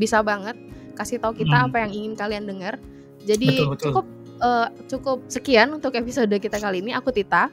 Bisa 0.00 0.24
banget 0.24 0.56
kasih 0.96 1.22
tahu 1.22 1.36
kita 1.36 1.54
Hmm. 1.54 1.66
apa 1.70 1.76
yang 1.86 1.92
ingin 1.94 2.12
kalian 2.18 2.44
dengar. 2.48 2.74
Jadi 3.22 3.62
Betul, 3.62 3.70
betul. 3.74 3.84
cukup 3.92 4.06
eh, 4.38 4.68
cukup 4.86 5.18
sekian 5.26 5.68
untuk 5.74 5.92
episode 5.98 6.30
kita 6.38 6.62
kali 6.62 6.78
ini. 6.78 6.94
Aku 6.94 7.10
Tita. 7.10 7.50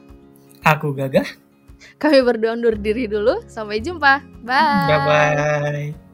Aku 0.62 0.94
gagah. 0.94 1.26
Kami 2.00 2.22
berdua 2.24 2.54
undur 2.54 2.78
diri 2.78 3.10
dulu. 3.10 3.42
Sampai 3.50 3.82
jumpa. 3.82 4.22
Bye. 4.46 4.86
Bye 4.88 5.00
bye. 5.02 6.05